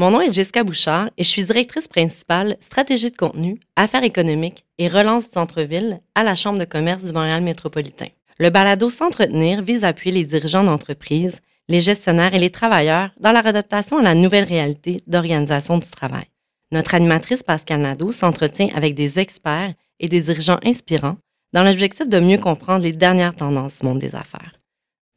Mon 0.00 0.12
nom 0.12 0.22
est 0.22 0.32
Jessica 0.32 0.64
Bouchard 0.64 1.10
et 1.18 1.24
je 1.24 1.28
suis 1.28 1.44
directrice 1.44 1.86
principale 1.86 2.56
stratégie 2.60 3.10
de 3.10 3.16
contenu, 3.18 3.60
affaires 3.76 4.02
économiques 4.02 4.64
et 4.78 4.88
relance 4.88 5.26
du 5.26 5.34
centre-ville 5.34 6.00
à 6.14 6.22
la 6.22 6.34
Chambre 6.34 6.58
de 6.58 6.64
commerce 6.64 7.04
du 7.04 7.12
Montréal 7.12 7.42
métropolitain. 7.42 8.06
Le 8.38 8.48
balado 8.48 8.88
S'entretenir 8.88 9.60
vise 9.60 9.84
à 9.84 9.88
appuyer 9.88 10.12
les 10.12 10.24
dirigeants 10.24 10.64
d'entreprise, 10.64 11.40
les 11.68 11.82
gestionnaires 11.82 12.32
et 12.32 12.38
les 12.38 12.48
travailleurs 12.48 13.10
dans 13.20 13.32
la 13.32 13.40
adaptation 13.40 13.98
à 13.98 14.02
la 14.02 14.14
nouvelle 14.14 14.44
réalité 14.44 15.02
d'organisation 15.06 15.76
du 15.76 15.90
travail. 15.90 16.24
Notre 16.72 16.94
animatrice 16.94 17.42
Pascal 17.42 17.82
Nadeau 17.82 18.10
s'entretient 18.10 18.70
avec 18.74 18.94
des 18.94 19.18
experts 19.18 19.74
et 19.98 20.08
des 20.08 20.22
dirigeants 20.22 20.60
inspirants 20.64 21.18
dans 21.52 21.62
l'objectif 21.62 22.08
de 22.08 22.20
mieux 22.20 22.38
comprendre 22.38 22.84
les 22.84 22.92
dernières 22.92 23.36
tendances 23.36 23.80
du 23.80 23.86
monde 23.86 23.98
des 23.98 24.14
affaires. 24.14 24.54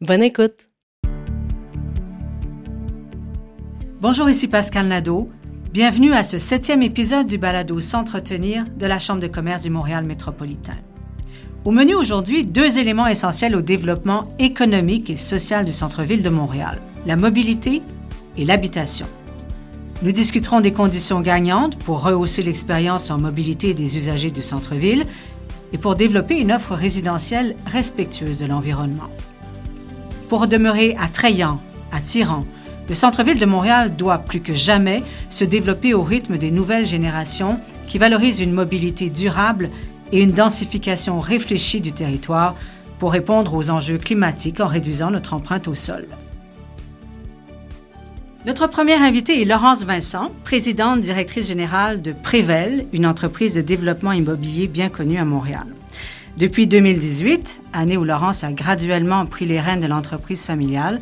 Bonne 0.02 0.24
écoute! 0.24 0.73
Bonjour, 4.04 4.30
ici 4.30 4.50
Pascal 4.50 4.90
Nadeau. 4.90 5.30
Bienvenue 5.72 6.12
à 6.12 6.24
ce 6.24 6.38
septième 6.38 6.84
épisode 6.84 7.26
du 7.26 7.38
balado 7.38 7.80
S'entretenir 7.80 8.66
de 8.78 8.86
la 8.86 9.00
Chambre 9.00 9.22
de 9.22 9.28
commerce 9.28 9.64
du 9.64 9.70
Montréal 9.70 10.04
métropolitain. 10.04 10.76
Au 11.64 11.72
menu 11.72 11.96
aujourd'hui, 11.96 12.44
deux 12.44 12.80
éléments 12.80 13.08
essentiels 13.08 13.56
au 13.56 13.62
développement 13.62 14.28
économique 14.40 15.10
et 15.10 15.16
social 15.16 15.64
du 15.64 15.72
centre-ville 15.72 16.22
de 16.22 16.28
Montréal, 16.28 16.82
la 17.06 17.16
mobilité 17.16 17.82
et 18.36 18.44
l'habitation. 18.44 19.06
Nous 20.02 20.12
discuterons 20.12 20.60
des 20.60 20.74
conditions 20.74 21.22
gagnantes 21.22 21.78
pour 21.78 22.04
rehausser 22.04 22.44
l'expérience 22.44 23.10
en 23.10 23.18
mobilité 23.18 23.74
des 23.74 23.96
usagers 23.96 24.32
du 24.32 24.42
centre-ville 24.42 25.06
et 25.72 25.78
pour 25.78 25.96
développer 25.96 26.42
une 26.42 26.52
offre 26.52 26.76
résidentielle 26.76 27.56
respectueuse 27.68 28.38
de 28.38 28.48
l'environnement. 28.48 29.10
Pour 30.28 30.50
demeurer 30.50 30.98
attrayant, 31.00 31.62
attirant, 31.94 32.44
le 32.90 32.96
centre-ville 32.96 33.40
de 33.40 33.46
Montréal 33.46 33.96
doit 33.96 34.20
plus 34.20 34.42
que 34.42 34.54
jamais 34.54 35.04
se 35.30 35.46
développer 35.46 35.94
au 35.94 36.04
rythme 36.04 36.38
des 36.38 36.52
nouvelles 36.52 36.86
générations 36.86 37.60
qui 37.88 37.98
valorisent 37.98 38.42
une 38.42 38.52
mobilité 38.52 39.10
durable 39.10 39.70
et 40.12 40.22
une 40.22 40.32
densification 40.32 41.20
réfléchie 41.20 41.82
du 41.82 41.94
territoire 41.94 42.56
pour 43.00 43.12
répondre 43.12 43.54
aux 43.54 43.70
enjeux 43.70 43.98
climatiques 43.98 44.60
en 44.60 44.68
réduisant 44.68 45.12
notre 45.12 45.34
empreinte 45.34 45.68
au 45.68 45.76
sol. 45.76 46.08
Notre 48.46 48.68
première 48.68 49.02
invitée 49.02 49.42
est 49.42 49.46
Laurence 49.46 49.86
Vincent, 49.86 50.30
présidente 50.44 51.00
directrice 51.00 51.48
générale 51.48 52.02
de 52.02 52.12
Prével, 52.12 52.86
une 52.92 53.06
entreprise 53.06 53.56
de 53.56 53.62
développement 53.62 54.12
immobilier 54.12 54.68
bien 54.68 54.90
connue 54.90 55.18
à 55.18 55.24
Montréal. 55.24 55.66
Depuis 56.38 56.68
2018, 56.68 57.62
année 57.72 57.96
où 57.96 58.04
Laurence 58.04 58.44
a 58.44 58.52
graduellement 58.52 59.26
pris 59.26 59.46
les 59.46 59.62
rênes 59.62 59.80
de 59.80 59.88
l'entreprise 59.88 60.44
familiale, 60.44 61.00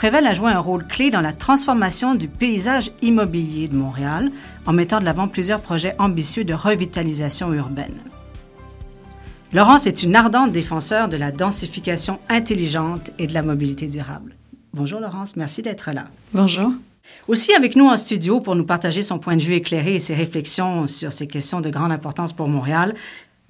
Prével 0.00 0.26
a 0.26 0.32
joué 0.32 0.50
un 0.50 0.60
rôle 0.60 0.86
clé 0.86 1.10
dans 1.10 1.20
la 1.20 1.34
transformation 1.34 2.14
du 2.14 2.26
paysage 2.26 2.90
immobilier 3.02 3.68
de 3.68 3.76
Montréal 3.76 4.32
en 4.64 4.72
mettant 4.72 4.98
de 4.98 5.04
l'avant 5.04 5.28
plusieurs 5.28 5.60
projets 5.60 5.94
ambitieux 5.98 6.42
de 6.42 6.54
revitalisation 6.54 7.52
urbaine. 7.52 7.98
Laurence 9.52 9.86
est 9.86 10.02
une 10.02 10.16
ardente 10.16 10.52
défenseur 10.52 11.10
de 11.10 11.18
la 11.18 11.32
densification 11.32 12.18
intelligente 12.30 13.10
et 13.18 13.26
de 13.26 13.34
la 13.34 13.42
mobilité 13.42 13.88
durable. 13.88 14.36
Bonjour 14.72 15.00
Laurence, 15.00 15.36
merci 15.36 15.60
d'être 15.60 15.90
là. 15.92 16.06
Bonjour. 16.32 16.72
Aussi 17.28 17.52
avec 17.52 17.76
nous 17.76 17.86
en 17.86 17.98
studio 17.98 18.40
pour 18.40 18.56
nous 18.56 18.64
partager 18.64 19.02
son 19.02 19.18
point 19.18 19.36
de 19.36 19.42
vue 19.42 19.52
éclairé 19.52 19.96
et 19.96 19.98
ses 19.98 20.14
réflexions 20.14 20.86
sur 20.86 21.12
ces 21.12 21.26
questions 21.26 21.60
de 21.60 21.68
grande 21.68 21.92
importance 21.92 22.32
pour 22.32 22.48
Montréal, 22.48 22.94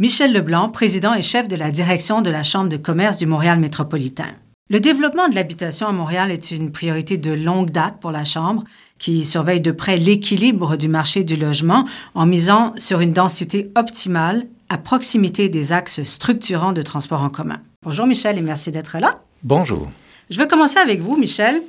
Michel 0.00 0.32
Leblanc, 0.32 0.68
président 0.70 1.14
et 1.14 1.22
chef 1.22 1.46
de 1.46 1.54
la 1.54 1.70
direction 1.70 2.22
de 2.22 2.30
la 2.30 2.42
Chambre 2.42 2.70
de 2.70 2.76
commerce 2.76 3.18
du 3.18 3.26
Montréal 3.26 3.60
métropolitain. 3.60 4.34
Le 4.72 4.78
développement 4.78 5.28
de 5.28 5.34
l'habitation 5.34 5.88
à 5.88 5.92
Montréal 5.92 6.30
est 6.30 6.52
une 6.52 6.70
priorité 6.70 7.16
de 7.16 7.32
longue 7.32 7.72
date 7.72 7.98
pour 8.00 8.12
la 8.12 8.22
Chambre, 8.22 8.62
qui 9.00 9.24
surveille 9.24 9.60
de 9.60 9.72
près 9.72 9.96
l'équilibre 9.96 10.76
du 10.76 10.86
marché 10.86 11.24
du 11.24 11.34
logement 11.34 11.86
en 12.14 12.24
misant 12.24 12.72
sur 12.76 13.00
une 13.00 13.12
densité 13.12 13.72
optimale 13.74 14.46
à 14.68 14.78
proximité 14.78 15.48
des 15.48 15.72
axes 15.72 16.04
structurants 16.04 16.72
de 16.72 16.82
transport 16.82 17.22
en 17.22 17.30
commun. 17.30 17.58
Bonjour 17.82 18.06
Michel 18.06 18.38
et 18.38 18.42
merci 18.42 18.70
d'être 18.70 18.98
là. 19.00 19.18
Bonjour. 19.42 19.90
Je 20.30 20.38
vais 20.38 20.46
commencer 20.46 20.78
avec 20.78 21.00
vous, 21.00 21.16
Michel. 21.16 21.60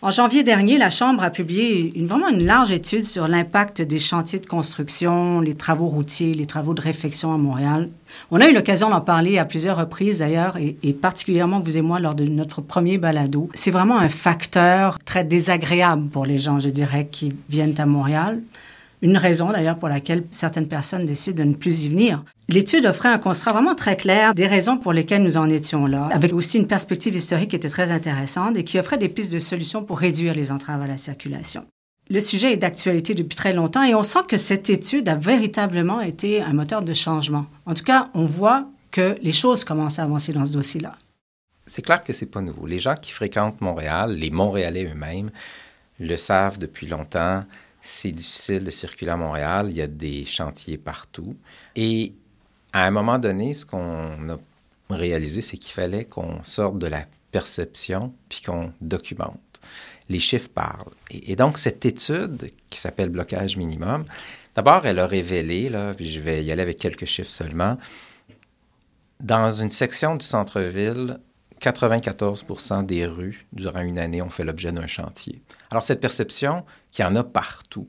En 0.00 0.12
janvier 0.12 0.44
dernier, 0.44 0.78
la 0.78 0.90
Chambre 0.90 1.24
a 1.24 1.30
publié 1.30 1.92
une, 1.96 2.06
vraiment 2.06 2.28
une 2.28 2.44
large 2.44 2.70
étude 2.70 3.04
sur 3.04 3.26
l'impact 3.26 3.82
des 3.82 3.98
chantiers 3.98 4.38
de 4.38 4.46
construction, 4.46 5.40
les 5.40 5.54
travaux 5.54 5.88
routiers, 5.88 6.34
les 6.34 6.46
travaux 6.46 6.72
de 6.72 6.80
réfection 6.80 7.34
à 7.34 7.36
Montréal. 7.36 7.88
On 8.30 8.40
a 8.40 8.48
eu 8.48 8.54
l'occasion 8.54 8.90
d'en 8.90 9.00
parler 9.00 9.38
à 9.38 9.44
plusieurs 9.44 9.76
reprises 9.76 10.20
d'ailleurs, 10.20 10.56
et, 10.56 10.76
et, 10.84 10.92
particulièrement 10.92 11.58
vous 11.58 11.78
et 11.78 11.82
moi 11.82 11.98
lors 11.98 12.14
de 12.14 12.22
notre 12.22 12.60
premier 12.60 12.96
balado. 12.96 13.50
C'est 13.54 13.72
vraiment 13.72 13.98
un 13.98 14.08
facteur 14.08 15.00
très 15.04 15.24
désagréable 15.24 16.06
pour 16.10 16.26
les 16.26 16.38
gens, 16.38 16.60
je 16.60 16.68
dirais, 16.68 17.08
qui 17.10 17.32
viennent 17.48 17.74
à 17.78 17.86
Montréal. 17.86 18.40
Une 19.00 19.16
raison 19.16 19.52
d'ailleurs 19.52 19.78
pour 19.78 19.88
laquelle 19.88 20.24
certaines 20.30 20.66
personnes 20.66 21.04
décident 21.04 21.44
de 21.44 21.48
ne 21.48 21.54
plus 21.54 21.84
y 21.84 21.88
venir. 21.88 22.24
L'étude 22.48 22.86
offrait 22.86 23.10
un 23.10 23.18
constat 23.18 23.52
vraiment 23.52 23.74
très 23.74 23.96
clair 23.96 24.34
des 24.34 24.46
raisons 24.46 24.76
pour 24.76 24.92
lesquelles 24.92 25.22
nous 25.22 25.36
en 25.36 25.48
étions 25.48 25.86
là, 25.86 26.08
avec 26.12 26.32
aussi 26.32 26.58
une 26.58 26.66
perspective 26.66 27.14
historique 27.14 27.50
qui 27.50 27.56
était 27.56 27.68
très 27.68 27.92
intéressante 27.92 28.56
et 28.56 28.64
qui 28.64 28.78
offrait 28.78 28.98
des 28.98 29.08
pistes 29.08 29.32
de 29.32 29.38
solutions 29.38 29.84
pour 29.84 29.98
réduire 29.98 30.34
les 30.34 30.50
entraves 30.50 30.82
à 30.82 30.86
la 30.86 30.96
circulation. 30.96 31.64
Le 32.10 32.20
sujet 32.20 32.54
est 32.54 32.56
d'actualité 32.56 33.14
depuis 33.14 33.36
très 33.36 33.52
longtemps 33.52 33.82
et 33.82 33.94
on 33.94 34.02
sent 34.02 34.20
que 34.26 34.38
cette 34.38 34.70
étude 34.70 35.08
a 35.08 35.14
véritablement 35.14 36.00
été 36.00 36.42
un 36.42 36.54
moteur 36.54 36.82
de 36.82 36.94
changement. 36.94 37.46
En 37.66 37.74
tout 37.74 37.84
cas, 37.84 38.08
on 38.14 38.24
voit 38.24 38.66
que 38.90 39.16
les 39.22 39.34
choses 39.34 39.62
commencent 39.62 39.98
à 39.98 40.04
avancer 40.04 40.32
dans 40.32 40.46
ce 40.46 40.54
dossier-là. 40.54 40.96
C'est 41.66 41.82
clair 41.82 42.02
que 42.02 42.14
c'est 42.14 42.26
pas 42.26 42.40
nouveau. 42.40 42.66
Les 42.66 42.78
gens 42.78 42.94
qui 42.94 43.12
fréquentent 43.12 43.60
Montréal, 43.60 44.16
les 44.16 44.30
Montréalais 44.30 44.86
eux-mêmes, 44.90 45.30
le 46.00 46.16
savent 46.16 46.58
depuis 46.58 46.86
longtemps 46.86 47.44
c'est 47.80 48.12
difficile 48.12 48.64
de 48.64 48.70
circuler 48.70 49.10
à 49.10 49.16
Montréal. 49.16 49.68
Il 49.70 49.76
y 49.76 49.82
a 49.82 49.86
des 49.86 50.24
chantiers 50.24 50.78
partout. 50.78 51.36
Et 51.76 52.12
à 52.72 52.84
un 52.84 52.90
moment 52.90 53.18
donné, 53.18 53.54
ce 53.54 53.64
qu'on 53.64 54.28
a 54.28 54.38
réalisé, 54.90 55.40
c'est 55.40 55.56
qu'il 55.56 55.72
fallait 55.72 56.04
qu'on 56.04 56.42
sorte 56.44 56.78
de 56.78 56.86
la 56.86 57.06
perception 57.30 58.12
puis 58.28 58.42
qu'on 58.44 58.72
documente. 58.80 59.38
Les 60.08 60.18
chiffres 60.18 60.48
parlent. 60.48 60.92
Et, 61.10 61.36
donc, 61.36 61.58
cette 61.58 61.84
étude 61.84 62.50
qui 62.70 62.78
s'appelle 62.78 63.10
Blocage 63.10 63.56
minimum, 63.56 64.04
d'abord, 64.54 64.86
elle 64.86 64.98
a 64.98 65.06
révélé, 65.06 65.68
là, 65.68 65.92
puis 65.94 66.08
je 66.08 66.20
vais 66.20 66.42
y 66.44 66.50
aller 66.50 66.62
avec 66.62 66.78
quelques 66.78 67.04
chiffres 67.04 67.30
seulement, 67.30 67.76
dans 69.20 69.50
une 69.50 69.70
section 69.70 70.16
du 70.16 70.24
centre-ville, 70.24 71.18
94% 71.60 72.86
des 72.86 73.06
rues, 73.06 73.46
durant 73.52 73.80
une 73.80 73.98
année, 73.98 74.22
ont 74.22 74.30
fait 74.30 74.44
l'objet 74.44 74.72
d'un 74.72 74.86
chantier. 74.86 75.42
Alors, 75.70 75.82
cette 75.82 76.00
perception, 76.00 76.64
qu'il 76.90 77.04
y 77.04 77.08
en 77.08 77.16
a 77.16 77.24
partout, 77.24 77.88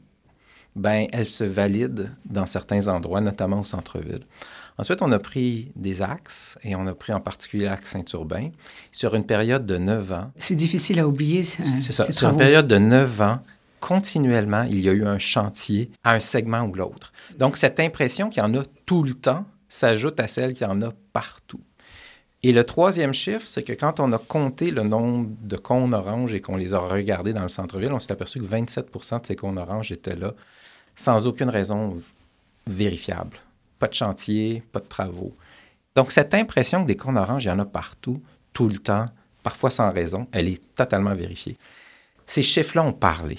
ben, 0.76 1.08
elle 1.12 1.26
se 1.26 1.44
valide 1.44 2.16
dans 2.26 2.46
certains 2.46 2.88
endroits, 2.88 3.22
notamment 3.22 3.62
au 3.62 3.64
centre-ville. 3.64 4.26
Ensuite, 4.78 5.02
on 5.02 5.12
a 5.12 5.20
pris 5.20 5.72
des 5.76 6.02
axes, 6.02 6.58
et 6.64 6.76
on 6.76 6.88
a 6.88 6.94
pris 6.94 7.12
en 7.12 7.20
particulier 7.20 7.66
l'axe 7.66 7.90
Saint-Urbain, 7.90 8.52
sur 8.92 9.16
une 9.16 9.26
période 9.26 9.66
de 9.66 9.78
neuf 9.78 10.12
ans. 10.12 10.32
C'est 10.38 10.56
difficile 10.56 11.00
à 11.00 11.08
oublier. 11.08 11.44
C'est 11.44 11.92
ça. 11.92 12.10
Sur 12.12 12.30
une 12.30 12.38
période 12.38 12.68
de 12.68 12.78
neuf 12.78 13.20
ans, 13.20 13.40
continuellement, 13.80 14.64
il 14.64 14.80
y 14.80 14.90
a 14.90 14.94
eu 14.94 15.06
un 15.06 15.18
chantier 15.18 15.92
à 16.04 16.14
un 16.14 16.20
segment 16.20 16.62
ou 16.62 16.74
l'autre. 16.74 17.12
Donc, 17.38 17.58
cette 17.58 17.80
impression 17.80 18.30
qu'il 18.30 18.42
y 18.42 18.46
en 18.46 18.56
a 18.56 18.64
tout 18.86 19.04
le 19.04 19.14
temps 19.14 19.46
s'ajoute 19.68 20.20
à 20.20 20.28
celle 20.28 20.54
qu'il 20.54 20.66
y 20.66 20.70
en 20.70 20.82
a 20.82 20.92
partout. 21.14 21.62
Et 22.42 22.54
le 22.54 22.64
troisième 22.64 23.14
chiffre, 23.14 23.46
c'est 23.46 23.64
que 23.64 23.74
quand 23.74 24.00
on 24.00 24.12
a 24.14 24.18
compté 24.18 24.72
le 24.72 24.84
nombre 24.84 25.30
de 25.42 25.58
cônes 25.58 25.94
oranges 25.94 26.34
et 26.34 26.40
qu'on 26.40 26.56
les 26.56 26.74
a 26.74 26.80
regardés 26.80 27.34
dans 27.34 27.44
le 27.44 27.50
centre-ville, 27.50 27.92
on 27.92 28.00
s'est 28.00 28.14
aperçu 28.14 28.40
que 28.40 28.46
27% 28.46 29.22
de 29.22 29.26
ces 29.26 29.36
cônes 29.36 29.58
oranges 29.58 29.92
étaient 29.92 30.16
là 30.16 30.34
sans 30.96 31.28
aucune 31.28 31.50
raison 31.50 32.02
vérifiable. 32.66 33.38
Pas 33.78 33.88
de 33.88 33.94
chantier, 33.94 34.64
pas 34.72 34.80
de 34.80 34.88
travaux. 34.88 35.36
Donc 35.96 36.12
cette 36.12 36.34
impression 36.34 36.84
que 36.84 36.88
des 36.88 36.96
cônes 36.96 37.18
oranges, 37.18 37.46
il 37.46 37.50
y 37.50 37.52
en 37.52 37.60
a 37.60 37.66
partout, 37.66 38.22
tout 38.54 38.70
le 38.70 38.78
temps, 38.78 39.06
parfois 39.44 39.70
sans 39.70 39.92
raison, 39.92 40.28
elle 40.32 40.48
est 40.48 40.62
totalement 40.76 41.16
vérifiée. 41.16 41.58
Ces 42.26 42.42
chiffres-là 42.42 42.84
ont 42.84 42.94
parlé. 42.94 43.38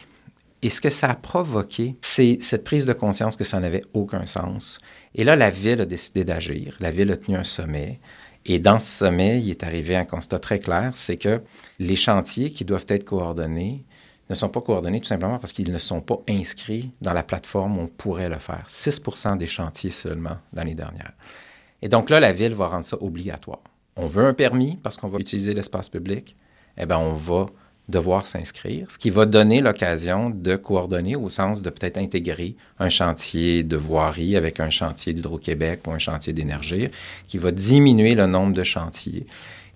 Et 0.62 0.68
ce 0.68 0.80
que 0.80 0.90
ça 0.90 1.10
a 1.10 1.14
provoqué, 1.14 1.96
c'est 2.02 2.38
cette 2.40 2.64
prise 2.64 2.84
de 2.84 2.92
conscience 2.92 3.36
que 3.36 3.44
ça 3.44 3.60
n'avait 3.60 3.84
aucun 3.94 4.26
sens. 4.26 4.78
Et 5.14 5.24
là, 5.24 5.36
la 5.36 5.50
ville 5.50 5.80
a 5.80 5.86
décidé 5.86 6.24
d'agir. 6.24 6.76
La 6.80 6.90
ville 6.90 7.10
a 7.12 7.16
tenu 7.16 7.36
un 7.36 7.44
sommet. 7.44 7.98
Et 8.46 8.58
dans 8.58 8.78
ce 8.78 8.86
sommet, 8.86 9.40
il 9.40 9.50
est 9.50 9.62
arrivé 9.62 9.96
un 9.96 10.04
constat 10.04 10.38
très 10.38 10.58
clair, 10.58 10.92
c'est 10.94 11.16
que 11.16 11.42
les 11.78 11.96
chantiers 11.96 12.50
qui 12.50 12.64
doivent 12.64 12.86
être 12.88 13.04
coordonnés 13.04 13.84
ne 14.30 14.34
sont 14.34 14.48
pas 14.48 14.60
coordonnés 14.60 15.00
tout 15.00 15.08
simplement 15.08 15.38
parce 15.38 15.52
qu'ils 15.52 15.72
ne 15.72 15.78
sont 15.78 16.00
pas 16.00 16.20
inscrits 16.28 16.90
dans 17.00 17.12
la 17.12 17.22
plateforme 17.22 17.78
où 17.78 17.82
on 17.82 17.86
pourrait 17.88 18.28
le 18.28 18.38
faire. 18.38 18.64
6% 18.68 19.36
des 19.36 19.46
chantiers 19.46 19.90
seulement 19.90 20.36
l'année 20.52 20.74
dernière. 20.74 21.12
Et 21.82 21.88
donc 21.88 22.10
là, 22.10 22.20
la 22.20 22.32
ville 22.32 22.54
va 22.54 22.68
rendre 22.68 22.86
ça 22.86 22.96
obligatoire. 23.02 23.60
On 23.96 24.06
veut 24.06 24.24
un 24.24 24.34
permis 24.34 24.78
parce 24.82 24.96
qu'on 24.96 25.08
va 25.08 25.18
utiliser 25.18 25.52
l'espace 25.52 25.88
public. 25.88 26.36
Eh 26.78 26.86
bien, 26.86 26.98
on 26.98 27.12
va 27.12 27.46
devoir 27.90 28.26
s'inscrire, 28.26 28.90
ce 28.90 28.98
qui 28.98 29.10
va 29.10 29.26
donner 29.26 29.60
l'occasion 29.60 30.30
de 30.30 30.56
coordonner 30.56 31.16
au 31.16 31.28
sens 31.28 31.62
de 31.62 31.70
peut-être 31.70 31.98
intégrer 31.98 32.56
un 32.78 32.88
chantier 32.88 33.62
de 33.62 33.76
voirie 33.76 34.36
avec 34.36 34.60
un 34.60 34.70
chantier 34.70 35.12
d'Hydro-Québec 35.12 35.80
ou 35.86 35.90
un 35.90 35.98
chantier 35.98 36.32
d'énergie, 36.32 36.88
qui 37.28 37.38
va 37.38 37.50
diminuer 37.50 38.14
le 38.14 38.26
nombre 38.26 38.54
de 38.54 38.64
chantiers 38.64 39.26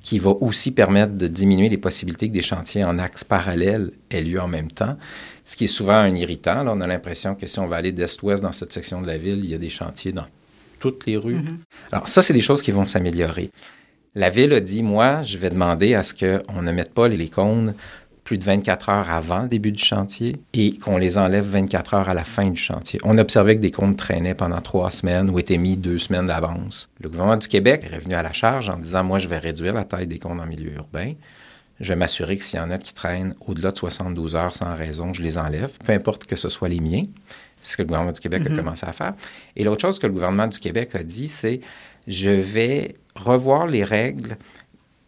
qui 0.05 0.19
va 0.19 0.31
aussi 0.31 0.71
permettre 0.71 1.15
de 1.15 1.27
diminuer 1.27 1.71
les 1.71 1.79
possibilités 1.79 2.29
que 2.29 2.35
des 2.35 2.43
chantiers 2.43 2.85
en 2.85 2.99
axe 2.99 3.25
parallèle 3.25 3.91
aient 4.11 4.23
lieu 4.23 4.39
en 4.39 4.47
même 4.47 4.71
temps, 4.71 4.99
ce 5.47 5.57
qui 5.57 5.65
est 5.65 5.67
souvent 5.67 5.97
un 5.97 6.15
irritant. 6.15 6.63
Là, 6.63 6.75
on 6.77 6.81
a 6.83 6.87
l'impression 6.87 7.35
que 7.35 7.47
si 7.47 7.59
on 7.59 7.67
va 7.67 7.77
aller 7.77 7.91
d'est-ouest 7.91 8.43
dans 8.43 8.53
cette 8.53 8.73
section 8.73 9.01
de 9.01 9.07
la 9.07 9.17
ville, 9.17 9.41
il 9.43 9.51
y 9.51 9.55
a 9.55 9.59
des 9.59 9.71
chantiers 9.71 10.13
dans 10.13 10.27
toutes 10.79 11.07
les 11.07 11.17
rues. 11.17 11.37
Mm-hmm. 11.37 11.93
Alors 11.93 12.09
ça, 12.09 12.21
c'est 12.21 12.35
des 12.35 12.43
choses 12.43 12.61
qui 12.61 12.71
vont 12.71 12.87
s'améliorer. 12.87 13.51
La 14.15 14.29
ville 14.29 14.53
a 14.53 14.61
dit, 14.61 14.83
moi, 14.83 15.23
je 15.23 15.39
vais 15.39 15.49
demander 15.49 15.95
à 15.95 16.03
ce 16.03 16.13
qu'on 16.13 16.61
ne 16.61 16.71
mette 16.71 16.93
pas 16.93 17.09
les 17.09 17.29
cônes 17.29 17.75
plus 18.25 18.39
de 18.39 18.45
24 18.45 18.89
heures 18.89 19.11
avant 19.11 19.43
le 19.43 19.49
début 19.49 19.71
du 19.71 19.83
chantier 19.83 20.35
et 20.55 20.79
qu'on 20.79 20.97
les 20.97 21.19
enlève 21.19 21.45
24 21.45 21.95
heures 21.95 22.09
à 22.09 22.15
la 22.15 22.25
fin 22.25 22.49
du 22.49 22.59
chantier. 22.61 22.99
On 23.05 23.19
observait 23.19 23.57
que 23.57 23.61
des 23.61 23.71
cônes 23.71 23.97
traînaient 23.97 24.35
pendant 24.35 24.61
trois 24.63 24.91
semaines 24.91 25.29
ou 25.29 25.39
étaient 25.39 25.59
mis 25.59 25.77
deux 25.77 25.99
semaines 25.99 26.27
d'avance. 26.27 26.89
Le 27.01 27.11
gouvernement 27.11 27.37
du 27.37 27.49
Québec 27.49 27.83
est 27.85 27.95
revenu 27.95 28.15
à 28.15 28.23
la 28.23 28.33
charge 28.33 28.71
en 28.71 28.79
disant, 28.79 29.05
moi, 29.05 29.19
je 29.19 29.29
vais 29.29 29.39
réduire 29.39 29.75
la 29.75 29.85
taille 29.85 30.07
des 30.07 30.19
cônes 30.19 30.41
en 30.41 30.47
milieu 30.47 30.73
urbain. 30.73 31.13
Je 31.81 31.91
vais 31.91 31.97
m'assurer 31.97 32.37
que 32.37 32.45
s'il 32.45 32.59
y 32.59 32.63
en 32.63 32.71
a 32.71 32.79
qui 32.79 32.95
traînent 32.95 33.35
au-delà 33.47 33.73
de 33.73 33.77
72 33.77 34.37
heures 34.37 34.55
sans 34.55 34.75
raison, 34.75 35.13
je 35.13 35.23
les 35.23 35.37
enlève, 35.37 35.73
peu 35.85 35.93
importe 35.93 36.25
que 36.25 36.37
ce 36.37 36.49
soit 36.49 36.69
les 36.69 36.81
miens. 36.81 37.03
C'est 37.61 37.73
ce 37.73 37.77
que 37.77 37.83
le 37.83 37.89
gouvernement 37.89 38.13
du 38.13 38.21
Québec 38.21 38.43
a 38.47 38.49
mm-hmm. 38.49 38.57
commencé 38.57 38.87
à 38.87 38.93
faire. 38.93 39.15
Et 39.57 39.65
l'autre 39.65 39.83
chose 39.83 39.99
que 39.99 40.07
le 40.07 40.13
gouvernement 40.13 40.47
du 40.47 40.59
Québec 40.59 40.95
a 40.95 41.03
dit, 41.03 41.29
c'est 41.29 41.61
je 42.07 42.31
vais 42.31 42.95
revoir 43.15 43.67
les 43.67 43.85
règles 43.85 44.37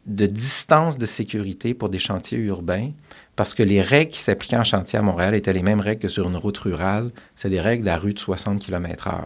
de 0.06 0.26
distance 0.26 0.98
de 0.98 1.06
sécurité 1.06 1.74
pour 1.74 1.88
des 1.88 1.98
chantiers 1.98 2.38
urbains 2.38 2.90
parce 3.36 3.52
que 3.52 3.62
les 3.62 3.82
règles 3.82 4.10
qui 4.10 4.20
s'appliquaient 4.20 4.56
en 4.56 4.64
chantier 4.64 4.98
à 4.98 5.02
Montréal 5.02 5.34
étaient 5.34 5.52
les 5.52 5.62
mêmes 5.62 5.80
règles 5.80 6.00
que 6.00 6.08
sur 6.08 6.26
une 6.26 6.36
route 6.36 6.56
rurale. 6.56 7.10
C'est 7.34 7.50
des 7.50 7.60
règles 7.60 7.82
de 7.82 7.86
la 7.86 7.98
rue 7.98 8.14
de 8.14 8.18
60 8.18 8.60
km/h. 8.60 9.24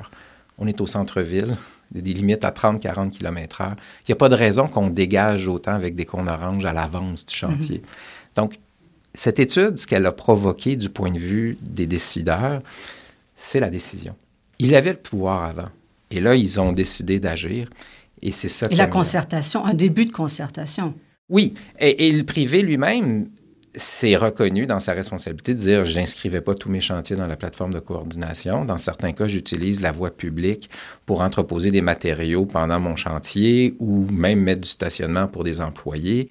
On 0.58 0.66
est 0.66 0.80
au 0.80 0.86
centre-ville, 0.86 1.56
des 1.92 2.12
limites 2.12 2.44
à 2.44 2.50
30-40 2.50 3.10
km/h. 3.10 3.70
Il 3.70 4.10
n'y 4.10 4.12
a 4.12 4.16
pas 4.16 4.28
de 4.28 4.34
raison 4.34 4.66
qu'on 4.66 4.88
dégage 4.88 5.46
autant 5.48 5.72
avec 5.72 5.94
des 5.94 6.04
cônes 6.04 6.28
oranges 6.28 6.64
à 6.64 6.72
l'avance 6.72 7.24
du 7.24 7.34
chantier. 7.34 7.78
Mm-hmm. 7.78 8.36
Donc, 8.36 8.58
cette 9.14 9.38
étude, 9.38 9.78
ce 9.78 9.86
qu'elle 9.86 10.06
a 10.06 10.12
provoqué 10.12 10.76
du 10.76 10.88
point 10.88 11.10
de 11.10 11.18
vue 11.18 11.56
des 11.62 11.86
décideurs, 11.86 12.62
c'est 13.34 13.60
la 13.60 13.70
décision. 13.70 14.14
Il 14.58 14.74
avait 14.74 14.92
le 14.92 14.98
pouvoir 14.98 15.44
avant. 15.44 15.68
Et 16.10 16.20
là, 16.20 16.34
ils 16.34 16.60
ont 16.60 16.72
décidé 16.72 17.20
d'agir. 17.20 17.70
Et 18.22 18.32
c'est 18.32 18.48
ça. 18.48 18.66
Et 18.70 18.74
la 18.74 18.86
concertation, 18.86 19.64
un 19.64 19.74
début 19.74 20.04
de 20.04 20.12
concertation. 20.12 20.94
Oui. 21.28 21.54
Et, 21.78 22.12
le 22.12 22.24
privé 22.24 22.60
lui-même 22.60 23.28
s'est 23.74 24.16
reconnu 24.16 24.66
dans 24.66 24.80
sa 24.80 24.92
responsabilité 24.92 25.54
de 25.54 25.60
dire 25.60 25.84
je 25.84 25.98
n'inscrivais 25.98 26.40
pas 26.40 26.54
tous 26.54 26.68
mes 26.68 26.80
chantiers 26.80 27.16
dans 27.16 27.28
la 27.28 27.36
plateforme 27.36 27.72
de 27.72 27.78
coordination. 27.78 28.64
Dans 28.64 28.78
certains 28.78 29.12
cas, 29.12 29.28
j'utilise 29.28 29.80
la 29.80 29.92
voie 29.92 30.10
publique 30.10 30.70
pour 31.06 31.20
entreposer 31.20 31.70
des 31.70 31.80
matériaux 31.80 32.46
pendant 32.46 32.80
mon 32.80 32.96
chantier 32.96 33.74
ou 33.78 34.06
même 34.10 34.40
mettre 34.40 34.62
du 34.62 34.68
stationnement 34.68 35.28
pour 35.28 35.44
des 35.44 35.60
employés. 35.60 36.28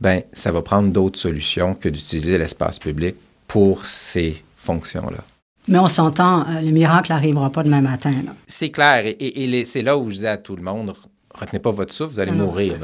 Ben, 0.00 0.22
ça 0.32 0.52
va 0.52 0.62
prendre 0.62 0.90
d'autres 0.92 1.18
solutions 1.18 1.74
que 1.74 1.88
d'utiliser 1.88 2.38
l'espace 2.38 2.78
public 2.78 3.16
pour 3.46 3.84
ces 3.84 4.42
fonctions-là. 4.56 5.24
Mais 5.66 5.78
on 5.78 5.88
s'entend, 5.88 6.48
euh, 6.48 6.60
le 6.62 6.70
miracle 6.70 7.12
n'arrivera 7.12 7.50
pas 7.50 7.62
demain 7.62 7.82
matin. 7.82 8.12
C'est 8.46 8.70
clair. 8.70 9.04
Et, 9.04 9.44
et 9.44 9.64
c'est 9.66 9.82
là 9.82 9.98
où 9.98 10.10
je 10.10 10.16
dis 10.16 10.26
à 10.26 10.38
tout 10.38 10.56
le 10.56 10.62
monde, 10.62 10.94
retenez 11.38 11.60
pas 11.60 11.70
votre 11.70 11.92
souffle, 11.92 12.14
vous 12.14 12.20
allez 12.20 12.32
mourir. 12.32 12.76